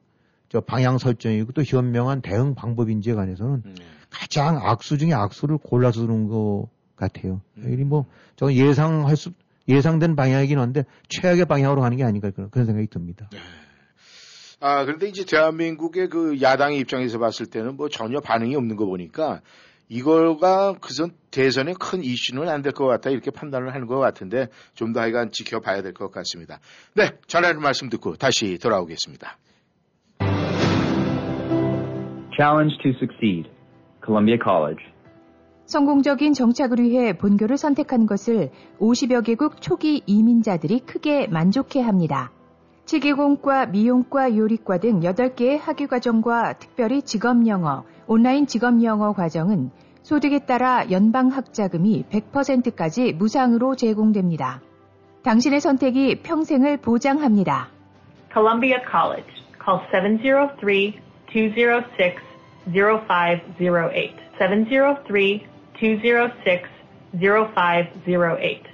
[0.47, 3.75] 저 방향 설정이고 또 현명한 대응 방법인지에 관해서는 음.
[4.09, 7.41] 가장 악수 중에 악수를 골라서 두는 것 같아요.
[7.57, 7.79] 음.
[7.79, 9.31] 이 뭐, 저 예상할 수,
[9.67, 13.29] 예상된 방향이긴 한데, 최악의 방향으로 가는 게 아닌가, 그런, 그런 생각이 듭니다.
[14.59, 19.41] 아, 그런데 이제 대한민국의 그 야당의 입장에서 봤을 때는 뭐 전혀 반응이 없는 거 보니까
[19.89, 24.93] 이걸가 그선 대선에 큰 이슈는 안 될 것 같다 이렇게 판단을 하는 것 같은데 좀
[24.93, 26.59] 더 하여간 지켜봐야 될 것 같습니다.
[26.95, 29.37] 네, 전하는 말씀 듣고 다시 돌아오겠습니다.
[32.37, 33.49] Challenge to succeed.
[34.05, 34.81] Columbia College.
[35.65, 42.31] 성공적인 정착을 위해 본교를 선택한 것을 50여 개국 초기 이민자들이 크게 만족해 합니다.
[42.89, 49.69] 치기공과, 미용과, 요리과 등 8개의 학위과정과 특별히 직업영어, 온라인 직업영어 과정은
[50.01, 54.61] 소득에 따라 연방학자금이 100%까지 무상으로 제공됩니다.
[55.21, 57.67] 당신의 선택이 평생을 보장합니다.
[58.33, 59.29] Columbia College.
[59.63, 59.81] Call
[61.29, 62.23] 703-206-0508.
[67.13, 68.68] 703-206-0508.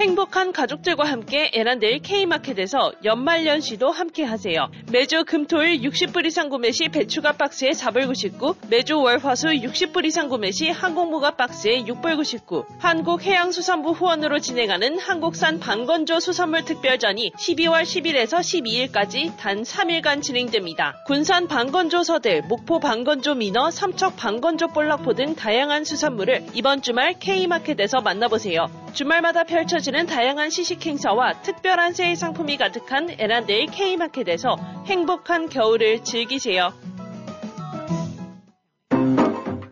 [0.00, 4.70] 행복한 가족들과 함께 에란데일 K마켓에서 연말연 시도 함께 하세요.
[4.90, 10.52] 매주 금토일 60불 이상 구매 시 배추가 박스에 4불 99, 매주 월화수 60불 이상 구매
[10.52, 19.36] 시 항공무가 박스에 6불 99, 한국해양수산부 후원으로 진행하는 한국산 방건조 수산물 특별전이 12월 10일에서 12일까지
[19.36, 20.94] 단 3일간 진행됩니다.
[21.04, 28.00] 군산 방건조 서대, 목포 방건조 민어, 삼척 방건조 볼락포 등 다양한 수산물을 이번 주말 K마켓에서
[28.00, 28.68] 만나보세요.
[28.94, 36.72] 주말마다 펼쳐 지는 다양한 시식 행사와 특별한 세일 상품이 가득한 애난데일 K마켓에서 행복한 겨울을 즐기세요.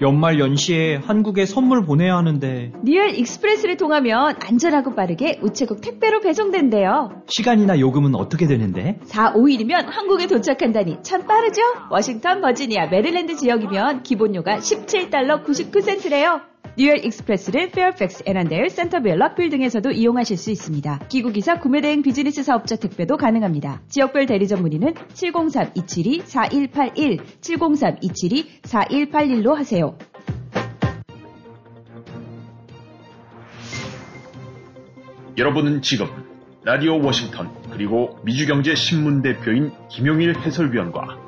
[0.00, 7.22] 연말 연시에 한국에 선물 보내야 하는데 리얼 익스프레스를 통하면 안전하고 빠르게 우체국 택배로 배송된대요.
[7.28, 8.98] 시간이나 요금은 어떻게 되는데?
[9.04, 11.62] 4, 5일이면 한국에 도착한다니 참 빠르죠?
[11.92, 16.47] 워싱턴, 버지니아, 메릴랜드 지역이면 기본료가 17달러 99센트래요.
[16.78, 21.00] 뉴얼 익스프레스를 페어팩스, 애난데일, 센터벨, 락빌 등에서도 이용하실 수 있습니다.
[21.08, 23.82] 귀국이사, 구매대행 비즈니스 사업자 택배도 가능합니다.
[23.88, 29.98] 지역별 대리점 문의는 703-272-4181, 703-272-4181로 하세요.
[35.36, 36.06] 여러분은 지금
[36.62, 41.27] 라디오 워싱턴 그리고 미주경제 신문 대표인 김용일 해설위원과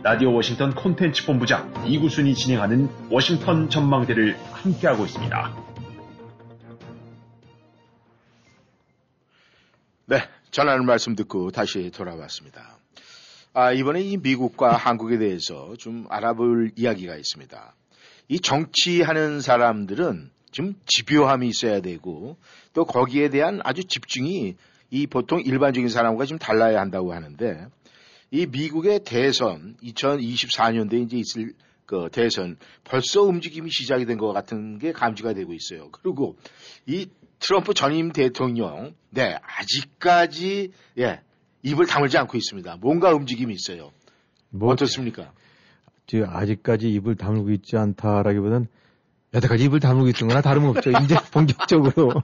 [0.00, 5.56] 라디오 워싱턴 콘텐츠 본부장 이구순이 진행하는 워싱턴 전망대를 함께하고 있습니다.
[10.06, 10.18] 네,
[10.52, 12.78] 전하는 말씀 듣고 다시 돌아왔습니다.
[13.52, 17.74] 아, 이번에 이 미국과 한국에 대해서 좀 알아볼 이야기가 있습니다.
[18.28, 22.36] 이 정치하는 사람들은 좀 집요함이 있어야 되고
[22.72, 24.54] 또 거기에 대한 아주 집중이
[24.90, 27.66] 이 보통 일반적인 사람과 좀 달라야 한다고 하는데
[28.30, 31.54] 이 미국의 대선 2024년도에 이제 있을
[31.86, 35.90] 그 대선 벌써 움직임이 시작이 된 것 같은 게 감지가 되고 있어요.
[35.90, 36.36] 그리고
[36.86, 37.06] 이
[37.38, 41.20] 트럼프 전임 대통령, 네 아직까지 예
[41.62, 42.76] 입을 다물지 않고 있습니다.
[42.80, 43.92] 뭔가 움직임이 있어요.
[44.50, 45.32] 뭐 어떻습니까?
[46.26, 48.66] 아직까지 입을 다물고 있지 않다라기보다는
[49.34, 50.90] 여태까지 입을 다물고 있던 거나 다름없죠.
[51.04, 52.22] 이제 본격적으로.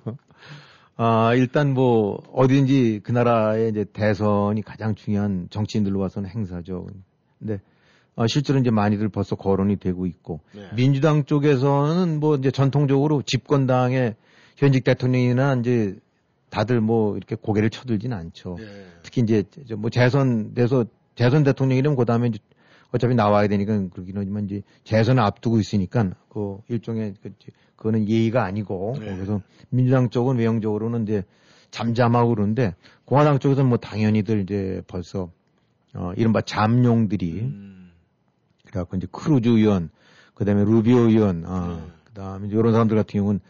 [0.96, 6.86] 아, 일단 뭐, 어디든지 그 나라의 이제 대선이 가장 중요한 정치인들로 봐서는 행사죠.
[7.38, 7.60] 근데,
[8.16, 10.62] 아, 실제로 이제 많이들 벌써 거론이 되고 있고, 네.
[10.76, 14.14] 민주당 쪽에서는 뭐 이제 전통적으로 집권당의
[14.56, 15.96] 현직 대통령이나 이제
[16.50, 18.56] 다들 뭐 이렇게 고개를 쳐들진 않죠.
[18.58, 18.64] 네.
[19.02, 20.86] 특히 이제 저뭐 재선돼서
[21.16, 22.30] 재선 대통령이라면 그 다음에
[22.94, 27.32] 어차피 나와야 되니까 그러긴 하지만 이제 재선을 앞두고 있으니까 그 일종의 그
[27.74, 29.16] 그거는 예의가 아니고 네.
[29.16, 31.24] 그래서 민주당 쪽은 외형적으로는 이제
[31.72, 35.32] 잠잠하고 그러는데 공화당 쪽에서는 뭐 당연히들 이제 벌써
[35.92, 37.90] 어 이른바 잠룡들이 음.
[38.66, 39.90] 그래갖고 이제 크루즈 의원
[40.34, 41.46] 그다음에 루비오 의원 네.
[41.48, 43.40] 아 그다음에 이런 사람들 같은 경우는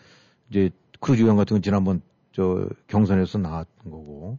[0.49, 0.71] 이제
[1.01, 2.01] 크루즈 의원 같은 경우는 지난번
[2.33, 4.39] 저 경선에서 나왔던 거고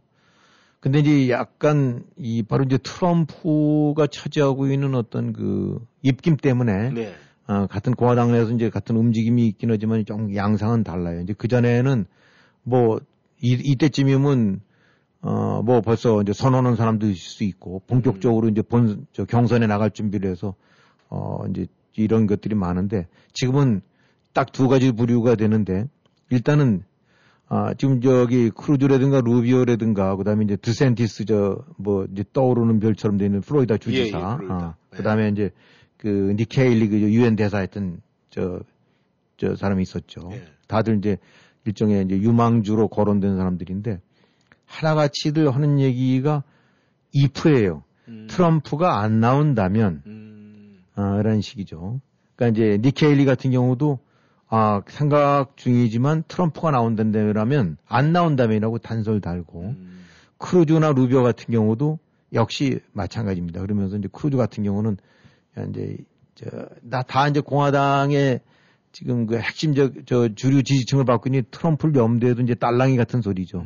[0.86, 7.12] 근데 이제 약간 이 바로 이제 트럼프가 차지하고 있는 어떤 그 입김 때문에 네.
[7.48, 11.22] 어, 같은 공화당 내에서 이제 같은 움직임이 있긴 하지만 좀 양상은 달라요.
[11.22, 12.06] 이제 그 전에는
[12.62, 13.00] 뭐
[13.42, 14.60] 이, 이때쯤이면
[15.22, 19.90] 어, 뭐 벌써 이제 선언한 사람도 있을 수 있고 본격적으로 이제 본, 저 경선에 나갈
[19.90, 20.54] 준비를 해서
[21.08, 21.66] 어, 이제
[21.96, 23.82] 이런 것들이 많은데 지금은
[24.32, 25.88] 딱 두 가지 부류가 되는데
[26.30, 26.84] 일단은
[27.48, 33.76] 아, 지금 저기 크루즈라든가 루비오라든가 그다음에 이제 드센티스 저 뭐 이제 떠오르는 별처럼 되는 플로리다
[33.78, 34.18] 주지사.
[34.18, 34.54] 예, 예, 플로리다.
[34.54, 35.50] 아, 그다음에 이제
[35.96, 38.60] 그 니케일리 그 유엔 대사했던 저
[39.38, 40.30] 저 사람이 있었죠.
[40.32, 40.44] 예.
[40.66, 41.18] 다들 이제
[41.66, 44.00] 일종의 이제 유망주로 거론된 사람들인데
[44.64, 46.42] 하나같이들 하는 얘기가
[47.14, 47.82] if예요.
[48.08, 48.26] 음.
[48.30, 50.02] 트럼프가 안 나온다면
[50.94, 52.00] 아, 이런 식이죠.
[52.34, 53.98] 그러니까 이제 니키 헤일리 같은 경우도
[54.48, 60.04] 아, 생각 중이지만 트럼프가 나온다면 안 나온다면이라고 단서를 달고 음.
[60.38, 61.98] 크루즈나 루비오 같은 경우도
[62.32, 63.60] 역시 마찬가지입니다.
[63.60, 64.98] 그러면서 이제 크루즈 같은 경우는
[65.70, 65.96] 이제
[66.34, 68.40] 저나 다 이제 공화당의
[68.92, 73.64] 지금 그 핵심적 저 주류 지지층을 있는 트럼프를 염두에도 이제 딸랑이 같은 소리죠.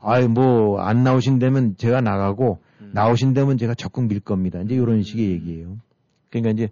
[0.00, 2.60] 아이 뭐 안 나오신다면 제가 나가고
[2.92, 4.60] 나오신다면 제가 적극 밀 겁니다.
[4.60, 5.78] 이제 이런 식의 얘기예요.
[6.30, 6.68] 그러니까 이제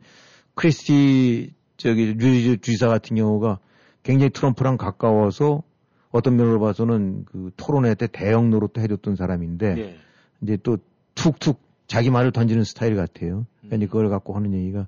[0.54, 3.58] 크리스티 저기 류 주지사 같은 경우가
[4.04, 5.64] 굉장히 트럼프랑 가까워서
[6.12, 9.96] 어떤 면으로 봐서는 그 토론회 때 대형 노릇도 해줬던 사람인데 네.
[10.42, 10.78] 이제 또
[11.16, 13.46] 툭툭 자기 말을 던지는 스타일 같아요.
[13.58, 14.86] 그러니까 이제 그걸 갖고 하는 얘기가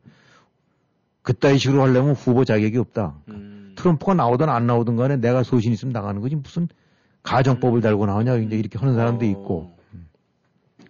[1.23, 3.17] 그따위 식으로 하려면 후보 자격이 없다.
[3.75, 6.69] 트럼프가 나오든 안 나오든 간에 내가 소신 있으면 나가는 거지 무슨
[7.25, 10.07] 가정법을 달고 나오냐 이제 이렇게 하는 사람도 있고 음.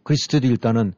[0.02, 0.92] 크리스트도 일단은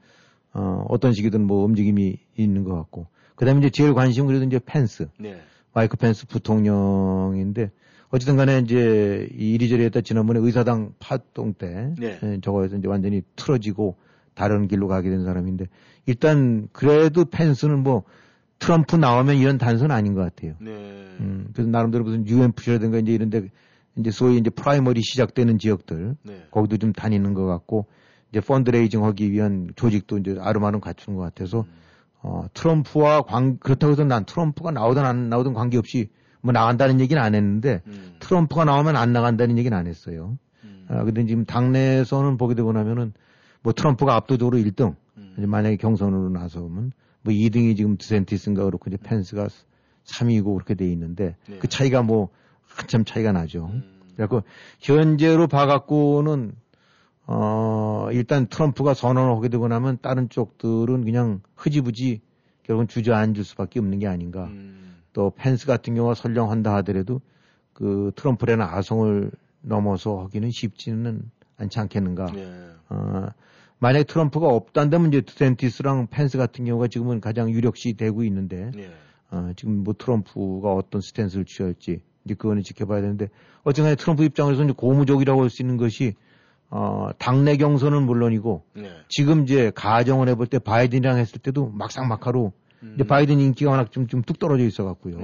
[0.52, 3.06] 어, 어떤 식이든 뭐 움직임이 있는 것 같고
[3.36, 5.40] 그다음에 이제 제일 관심은 그래도 이제 펜스 네.
[5.72, 7.70] 마이크 펜스 부통령인데
[8.10, 12.18] 어쨌든 간에 이제 이 이리저리 했다 지난번에 의사당 파동 때 네.
[12.22, 13.96] 예, 저거에서 이제 완전히 틀어지고
[14.34, 15.66] 다른 길로 가게 된 사람인데
[16.06, 18.04] 일단 그래도 펜스는 뭐
[18.58, 20.54] 트럼프 나오면 이런 단서는 아닌 것 같아요.
[20.60, 20.70] 네.
[21.20, 23.48] 음, 그래서 나름대로 무슨 UNF라든가 이제 이런데
[23.96, 26.46] 이제 소위 이제 primary 시작되는 지역들 네.
[26.50, 27.86] 거기도 좀 다니는 것 같고
[28.30, 31.66] 이제 fundraising 하기 위한 조직도 이제 아름아름 갖추는 것 같아서
[32.26, 36.08] 어, 트럼프와 관 그렇다고 해서 난 트럼프가 나오든 안 나오든 관계없이
[36.40, 37.82] 뭐 나간다는 얘기는 안 했는데
[38.18, 40.36] 트럼프가 나오면 안 나간다는 얘기는 안 했어요.
[40.88, 43.12] 아, 근데 지금 당내에서는 보게 되고 나면은
[43.62, 44.96] 뭐 트럼프가 압도적으로 1등
[45.38, 49.48] 이제 만약에 경선으로 나서면 뭐 2등이 지금 드센티스인가 그렇고 이제 펜스가
[50.04, 51.58] 3위고 그렇게 돼 있는데 네.
[51.58, 52.30] 그 차이가 뭐
[52.66, 53.70] 한참 차이가 나죠.
[54.14, 54.42] 그래갖고
[54.80, 56.52] 현재로 봐갖고는
[57.26, 62.20] 어 일단 트럼프가 선언을 하게 되고 나면 다른 쪽들은 그냥 흐지부지
[62.62, 64.48] 결국은 주저앉을 수밖에 없는 게 아닌가.
[65.12, 67.20] 또 펜스 같은 경우가 설령 한다 하더라도
[67.72, 69.30] 그 트럼프라는 아성을
[69.62, 71.22] 넘어서 하기는 쉽지는
[71.56, 72.26] 않지 않겠는가.
[72.90, 73.26] 어,
[73.78, 78.70] 만약에 트럼프가 없단다면 이제 디샌티스랑 펜스 같은 경우가 지금은 가장 유력시 되고 있는데
[79.30, 83.28] 어, 지금 뭐 트럼프가 어떤 stance를 취할지 이제 그거는 지켜봐야 되는데
[83.64, 86.14] 어쨌든 트럼프 입장에서 이제 고무적이라고 할 수 있는 것이
[86.70, 88.90] 어, 당내 경선은 물론이고 네.
[89.08, 92.52] 지금 이제 가정을 해볼 때 바이든이랑 했을 때도 막상막하로
[92.94, 95.18] 이제 바이든 인기가 워낙 좀, 좀 뚝 떨어져 있어 갖고요.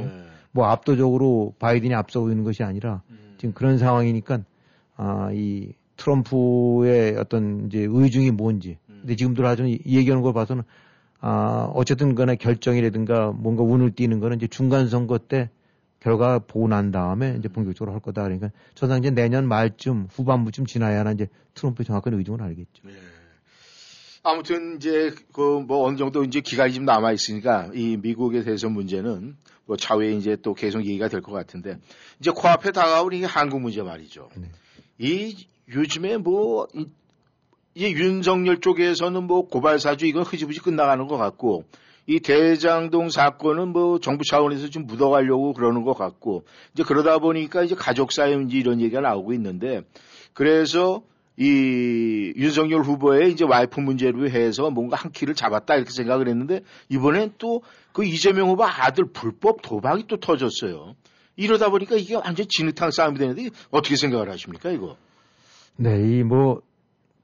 [0.53, 3.03] 뭐 압도적으로 바이든이 앞서고 있는 것이 아니라
[3.39, 4.41] 지금 그런 상황이니까
[4.97, 8.79] 아, 이 트럼프의 어떤 이제 의중이 뭔지.
[9.01, 10.63] 근데 지금들 아주 이 얘기하는 걸 봐서는
[11.21, 15.51] 아, 어쨌든 간에 결정이라든가 뭔가 운을 띄는 거는 이제 중간 선거 때
[16.03, 18.25] 결과 보고 난 다음에 이제 본격적으로 할 거다.
[18.25, 22.83] 그러니까 저상 이제 내년 말쯤 후반부쯤 지나야 이제 트럼프의 정확한 의중을 알겠죠.
[24.25, 29.37] 아무튼 이제 그 뭐 어느 정도 이제 기간이 좀 남아 있으니까 이 미국에 대해서 문제는
[29.65, 31.79] 뭐 차후에 이제 또 계속 얘기가 될 것 같은데
[32.21, 34.29] 이제 코앞에 다가오는 이 한국 문제 말이죠.
[34.99, 36.87] 이 요즘에 뭐 이,
[37.75, 41.65] 이 윤석열 쪽에서는 뭐 고발 사주 이건 흐지부지 끝나가는 것 같고
[42.07, 46.45] 이 대장동 사건은 뭐 정부 차원에서 좀 묻어가려고 그러는 것 같고
[46.75, 49.83] 이제 그러다 보니까 이제 가족 사연인지 이런 얘기가 나오고 있는데
[50.33, 51.03] 그래서
[51.39, 57.35] 이 윤석열 후보의 이제 와이프 문제로 해서 뭔가 한 키를 잡았다 이렇게 생각을 했는데 이번엔
[57.39, 60.95] 또 그 이재명 후보 아들 불법 도박이 또 터졌어요.
[61.37, 64.97] 이러다 보니까 이게 완전 진흙탕 싸움이 되는데 어떻게 생각을 하십니까 이거?
[65.77, 66.63] 네, 이 뭐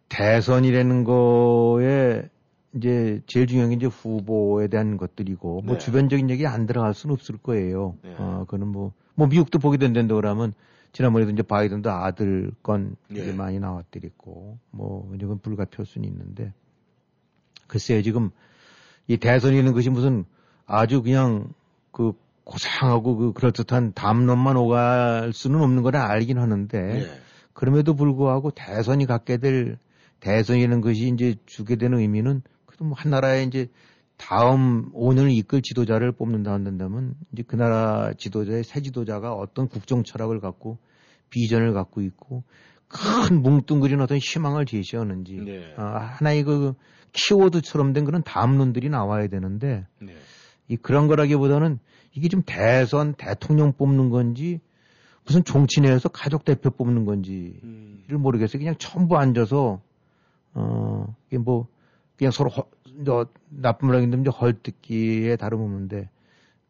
[0.09, 2.29] 대선이라는 거에
[2.75, 5.79] 이제 제일 중요한 게 이제 후보에 대한 것들이고 뭐 네.
[5.79, 7.97] 주변적인 얘기 안 들어갈 수는 없을 거예요.
[8.03, 8.15] 네.
[8.19, 10.53] 어, 그거는 뭐, 뭐 미국도 보게 된다고 그러면
[10.93, 13.23] 지난번에도 이제 바이든도 아들 건 네.
[13.23, 16.53] 이제 많이 나왔더랬고 뭐 이건 불가피할 수는 있는데
[17.67, 18.31] 글쎄요 지금
[19.07, 20.25] 이 대선이라는 것이 무슨
[20.67, 21.53] 아주 그냥
[21.93, 22.13] 그
[22.45, 27.21] 고상하고 그 그럴듯한 담론만 오갈 수는 없는 걸 알긴 하는데 네.
[27.53, 29.79] 그럼에도 불구하고 대선이 갖게 될
[30.21, 32.43] 대선이라는 것이 이제 주게 되는 의미는
[32.79, 33.69] 그래도 뭐한 나라의 이제
[34.17, 40.41] 다음 5년을 이끌 지도자를 뽑는다 한다면 이제 그 나라 지도자의 새 지도자가 어떤 국정 철학을
[40.41, 40.79] 갖고
[41.31, 42.45] 비전을 갖고 있고
[42.87, 45.75] 큰 뭉뚱그린 어떤 희망을 제시하는지 네.
[45.77, 46.75] 아, 하나의 그
[47.13, 50.15] 키워드처럼 된 그런 담론들이 나와야 되는데 네.
[50.69, 51.79] 이 그런 거라기보다는
[52.13, 54.61] 이게 좀 대선 대통령 뽑는 건지
[55.27, 58.59] 무슨 정치 내에서 가족 대표 뽑는 건지를 모르겠어요.
[58.59, 59.81] 그냥 전부 앉아서
[60.55, 61.69] 어 이게 뭐
[62.19, 62.65] 그냥 서로 허,
[63.07, 66.11] 저, 나쁜 말하기 힘든데 헐뜯기에 다름없는데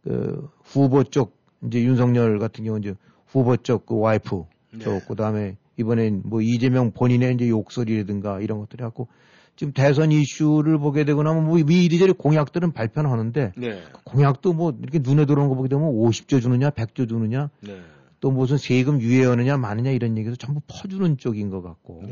[0.05, 1.37] 그 후보 쪽
[1.67, 2.95] 이제 윤석열 같은 경우 이제
[3.27, 4.45] 후보 쪽 그 와이프
[4.81, 9.09] 쪽 그다음에 이번엔 뭐 이재명 본인의 이제 욕설이라든가 이런 것들이 갖고
[9.57, 13.83] 지금 대선 이슈를 보게 되거나 뭐 이리저리 공약들은 발표는 하는데 네.
[14.05, 17.81] 공약도 뭐 이렇게 눈에 들어오는 거 보게 되면 50조 주느냐 100조 주느냐 네.
[18.21, 22.03] 또 무슨 세금 유예하느냐 마느냐 이런 얘기도 전부 퍼주는 쪽인 것 같고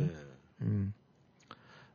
[0.62, 0.92] 음.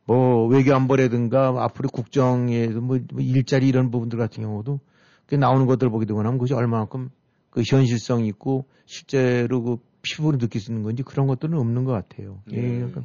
[0.06, 4.80] 뭐 외교안보라든가 앞으로 국정에서 뭐, 뭐 일자리 이런 부분들 같은 경우도
[5.26, 7.10] 그 나오는 것들 을 보게 되거나 하면 그것이 얼마만큼
[7.50, 12.42] 그 현실성 있고 실제로 그 피부로 느낄 수 있는 건지 그런 것들은 없는 것 같아요.
[12.52, 12.76] 예, 네.
[12.78, 13.04] 그러니까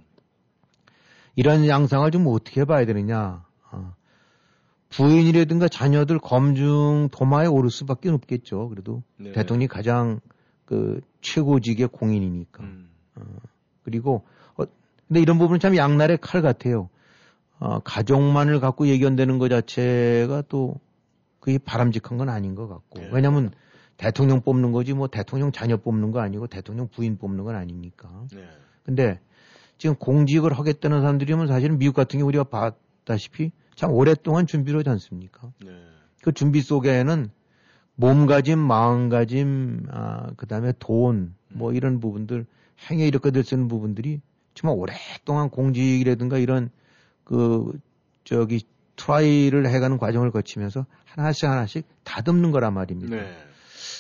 [1.35, 3.45] 이런 양상을 좀 어떻게 봐야 되느냐.
[3.71, 3.95] 어.
[4.89, 8.71] 부인이라든가 자녀들 검증 도마에 오를 수밖에 없겠죠.
[8.71, 9.33] 그래도 네.
[9.33, 10.21] 대통령이 가장
[10.65, 12.65] 그 최고직의 공인이니까.
[13.17, 13.21] 어.
[13.83, 14.36] 그리고 어,
[15.09, 16.89] 근데 이런 부분은 참 양날의 칼 같아요.
[17.59, 20.75] 어, 가족만을 갖고 예견되는 것 자체가 또
[21.41, 23.01] 그게 바람직한 건 아닌 것 같고.
[23.13, 23.51] 왜냐하면
[23.97, 28.11] 대통령 뽑는 거지 뭐 대통령 자녀 뽑는 거 아니고 대통령 부인 뽑는 건 아니니까.
[28.33, 28.45] 네.
[28.85, 29.21] 근데
[29.79, 35.53] 지금 공직을 하겠다는 사람들이면 사실은 미국 같은 경우 우리가 봤다시피 참 오랫동안 준비를 하지 않습니까?
[35.65, 35.71] 네.
[36.23, 37.31] 그 준비 속에는
[37.95, 42.45] 몸가짐, 마음가짐, 아, 그 다음에 돈, 뭐 이런 부분들,
[42.91, 44.21] 행에 이렇게 될 수 있는 부분들이
[44.57, 46.71] 정말 오랫동안 공직이라든가 이런
[47.23, 47.79] 그,
[48.25, 48.63] 저기,
[48.97, 53.15] try를 해가는 과정을 거치면서 하나씩 하나씩 다듬는 거란 말입니다.
[53.15, 53.31] 네.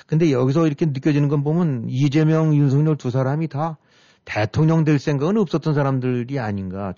[0.06, 3.76] 근데 여기서 이렇게 느껴지는 건 보면 이재명, 윤석열 두 사람이 다
[4.24, 6.94] 대통령 될 생각은 없었던 사람들이 아닌가,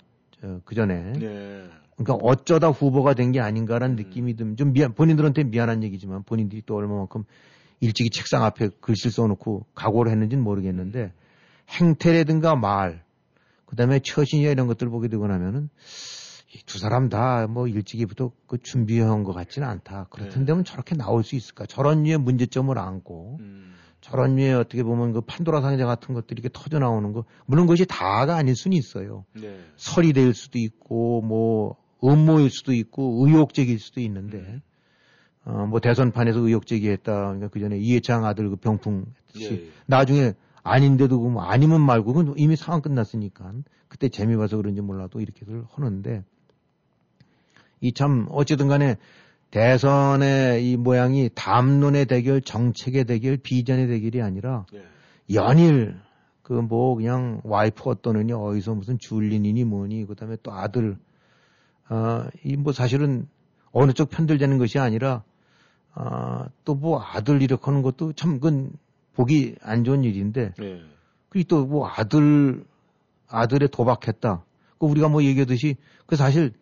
[0.63, 1.11] 그 전에.
[1.13, 1.65] 네.
[1.97, 6.77] 그러니까 어쩌다 후보가 된 게 아닌가라는 느낌이 좀, 좀 미안, 본인들한테 미안한 얘기지만 본인들이 또
[6.77, 7.25] 얼마만큼
[7.81, 11.11] 일찍이 책상 앞에 글씨를 써놓고 각오를 했는지는 모르겠는데
[11.69, 13.03] 행태라든가 말,
[13.69, 15.69] 그 다음에 처신이나 이런 것들을 보게 되고 나면은
[16.55, 20.07] 이두 사람 다 뭐 일찍이부터 그 준비한 것 같지는 않다.
[20.09, 21.67] 그렇던데면 저렇게 나올 수 있을까?
[21.67, 23.39] 저런 류의 문제점을 안고
[24.01, 27.85] 저런 류의 어떻게 보면 그 판도라 상자 같은 것들이 이렇게 터져 나오는 거 물론 그것이
[27.85, 29.25] 다가 아닐 수는 있어요.
[29.33, 29.59] 네.
[29.75, 34.61] 설이 될 수도 있고 뭐 음모일 수도 있고 의혹적일 수도 있는데
[35.45, 37.13] 어뭐 대선판에서 의혹적이했다.
[37.13, 39.05] 그러니까 그 전에 이해창 아들 그 병풍
[39.35, 39.69] 씨 예.
[39.85, 40.33] 나중에
[40.63, 43.53] 아닌데도 그뭐 아니면 말고 그건 이미 상황 끝났으니까
[43.87, 46.23] 그때 재미 봐서 그런지 몰라도 이렇게들 하는데
[47.81, 48.97] 이 참 어쨌든 간에
[49.51, 54.65] 대선의 이 모양이 담론의 대결, 정책의 대결, 비전의 대결이 아니라
[55.33, 55.97] 연일
[56.43, 60.97] 그 뭐 그냥 와이프 어떠느니 어디서 무슨 줄리니니 뭐니 그다음에 또 아들.
[61.87, 63.27] 아이 뭐 사실은
[63.71, 65.23] 어느 쪽 편들자는 것이 아니라
[65.93, 68.71] 아또 뭐 아들 이렇게 하는 것도 참 그건
[69.19, 70.81] 보기 안 좋은 일인데 네.
[71.27, 72.63] 그리고 또뭐 아들
[73.27, 74.45] 아들에 도박했다.
[74.79, 76.53] 그 우리가 뭐 얘기하듯이 그 사실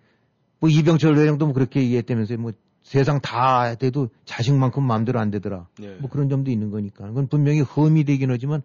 [0.60, 2.40] 뭐 이병철 회장도 뭐 그렇게 얘기했다면서요.
[2.40, 2.52] 뭐
[2.82, 5.68] 세상 다 돼도 자식만큼 마음대로 안 되더라.
[5.80, 5.98] 네.
[6.00, 7.06] 뭐 그런 점도 있는 거니까.
[7.08, 8.64] 그건 분명히 흠이 되긴 하지만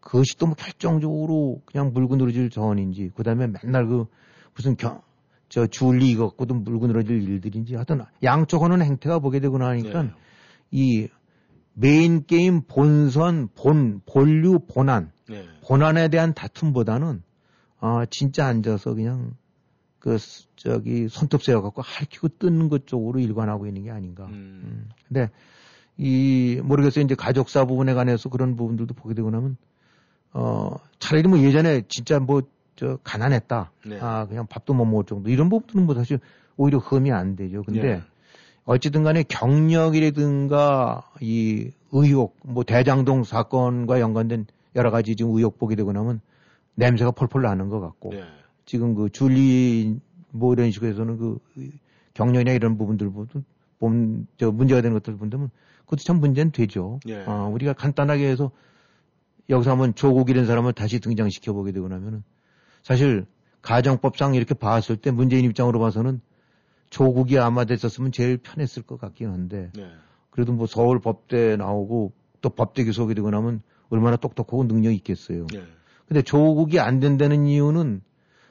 [0.00, 4.06] 그것이 또 뭐 결정적으로 그냥 물고 늘어질 저언인지 그다음에 맨날 그
[4.54, 5.02] 무슨 경,
[5.50, 10.10] 저 줄리 갖고도 물고 늘어질 일들인지 하여튼 양쪽 하는 행태가 보게 되고 나니까 네.
[10.70, 11.08] 이
[11.74, 15.44] 메인 게임 본선 본 본류 본안 네.
[15.66, 17.22] 본안에 대한 다툼보다는
[17.80, 19.34] 아 진짜 앉아서 그냥
[19.98, 24.26] 그 스- 저기 손톱 세워 갖고 할퀴고 뜯는 것 쪽으로 일관하고 있는 게 아닌가.
[24.26, 24.88] 음.
[25.08, 25.30] 근데
[25.96, 27.04] 이 모르겠어요.
[27.04, 29.56] 이제 가족사 부분에 관해서 그런 부분들도 보게 되고 나면
[30.32, 32.42] 어 차라리 뭐 예전에 진짜 뭐
[32.76, 33.70] 저 가난했다.
[33.86, 34.00] 네.
[34.00, 36.18] 아 그냥 밥도 못 먹을 정도 이런 부분들은 뭐 사실
[36.56, 37.62] 오히려 흠이 안 되죠.
[37.62, 38.02] 근데 네.
[38.64, 45.92] 어쨌든 간에 경력이라든가 이 의혹, 뭐 대장동 사건과 연관된 여러 가지 지금 의혹 보게 되고
[45.92, 46.20] 나면
[46.74, 48.24] 냄새가 펄펄 나는 것 같고 네.
[48.64, 50.00] 지금 그 줄리
[50.30, 51.38] 뭐 이런 식으로 해서는 그
[52.14, 53.44] 경력이나 이런 부분들 보면
[53.78, 55.50] 본, 저 문제가 되는 것들 본다면
[55.84, 56.98] 그것도 참 문제는 되죠.
[57.06, 57.24] 예.
[57.26, 58.50] 어, 우리가 간단하게 해서
[59.50, 62.24] 여기서 한번 조국이라는 사람을 다시 등장시켜 보게 되고 나면은
[62.82, 63.26] 사실
[63.62, 66.20] 가정법상 이렇게 봤을 때 문재인 입장으로 봐서는
[66.94, 69.90] 조국이 아마 됐었으면 제일 편했을 것 같긴 한데 네.
[70.30, 75.48] 그래도 뭐 서울 법대 나오고 또 법대 교수 오게 되고 나면 얼마나 똑똑하고 능력이 있겠어요.
[75.52, 75.64] 네.
[76.06, 78.00] 근데 조국이 안 된다는 이유는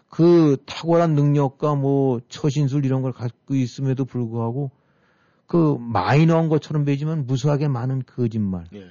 [0.10, 4.72] 그 탁월한 능력과 뭐 처신술 이런 걸 갖고 있음에도 불구하고
[5.48, 8.66] 그 마이너한 것처럼 보이지만 무수하게 많은 거짓말.
[8.74, 8.90] 네.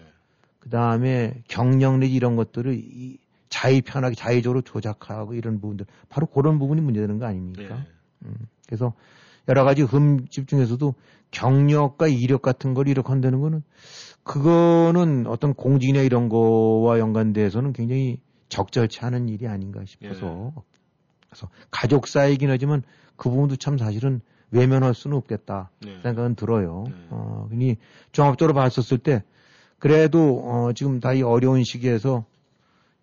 [0.60, 3.18] 그 다음에 경력 내지 이런 것들을 이
[3.50, 5.84] 자의 편하게 자의적으로 조작하고 이런 부분들.
[6.08, 7.76] 바로 그런 부분이 문제되는 거 아닙니까?
[7.76, 7.86] 네.
[8.24, 8.34] 음,
[8.66, 8.94] 그래서
[9.48, 10.94] 여러 가지 흠집 중에서도
[11.30, 13.62] 경력과 이력 같은 걸 이렇게 한다는 거는
[14.22, 18.18] 그거는 어떤 공직이나 이런 거와 연관돼서는 굉장히
[18.48, 20.52] 적절치 않은 일이 아닌가 싶어서
[21.28, 22.82] 그래서 가족사이긴 하지만
[23.16, 24.20] 그 부분도 참 사실은
[24.50, 25.98] 외면할 수는 없겠다 네.
[26.02, 26.84] 생각은 들어요.
[27.08, 27.76] 어, 그니
[28.12, 29.24] 종합적으로 봤었을 때
[29.78, 32.26] 그래도 어, 지금 다 이 어려운 시기에서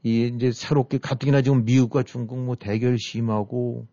[0.03, 3.87] 이 이제 새롭게 가뜩이나 지금 미국과 중국 뭐 대결 심하고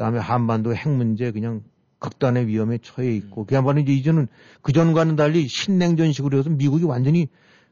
[0.00, 1.62] 그다음에 한반도 핵 문제 그냥
[1.98, 4.28] 극단의 위험에 처해 있고 그야말로 이제 이제는
[4.62, 7.28] 그 전과는 달리 신냉전식으로 해서 미국이 완전히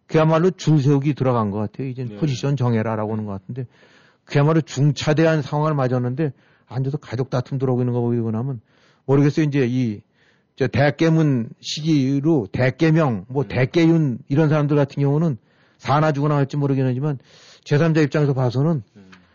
[0.07, 1.89] 그야말로 줄 세우기 들어간 것 같아요.
[1.89, 2.17] 이제 네.
[2.17, 3.67] 포지션 정해라라고 하는 것 같은데
[4.25, 6.33] 그야말로 중차대한 상황을 맞았는데
[6.67, 8.61] 앉아서 가족 다툼 들어오고 있는 거 보고 나면
[9.07, 9.47] 모르겠어요.
[9.47, 10.03] 이제 이
[10.59, 15.39] 저 대깨문 시기로 대깨명, 뭐 대깨윤 이런 사람들 같은 경우는
[15.79, 17.21] 사나 죽어나 할지 모르겠지만
[17.63, 18.83] 제3자 입장에서 봐서는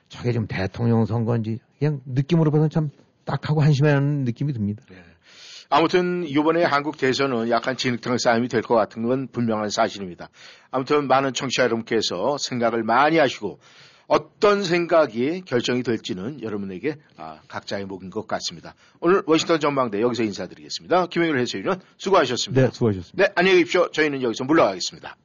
[0.10, 2.89] 저게 좀 대통령 선거인지 그냥 느낌으로 봐서는 참
[3.26, 4.84] 딱하고 한심해하는 느낌이 듭니다.
[5.70, 10.30] 아무튼 이번에 한국 대선은 약간 진흙탕 싸움이 될 것 같은 건 분명한 사실입니다.
[10.70, 13.60] 아무튼 많은 청취자 여러분께서 생각을 많이 하시고
[14.06, 18.76] 어떤 생각이 결정이 될지는 여러분에게 아, 각자의 목인 것 같습니다.
[18.99, 21.08] 오늘 워싱턴 전망대 여기서 인사드리겠습니다.
[21.08, 22.62] 김영일 해설위원 수고하셨습니다.
[22.68, 23.24] 네, 수고하셨습니다.
[23.24, 23.89] 네, 안녕히 계십시오.
[23.89, 25.16] 저희는 여기서 물러가겠습니다.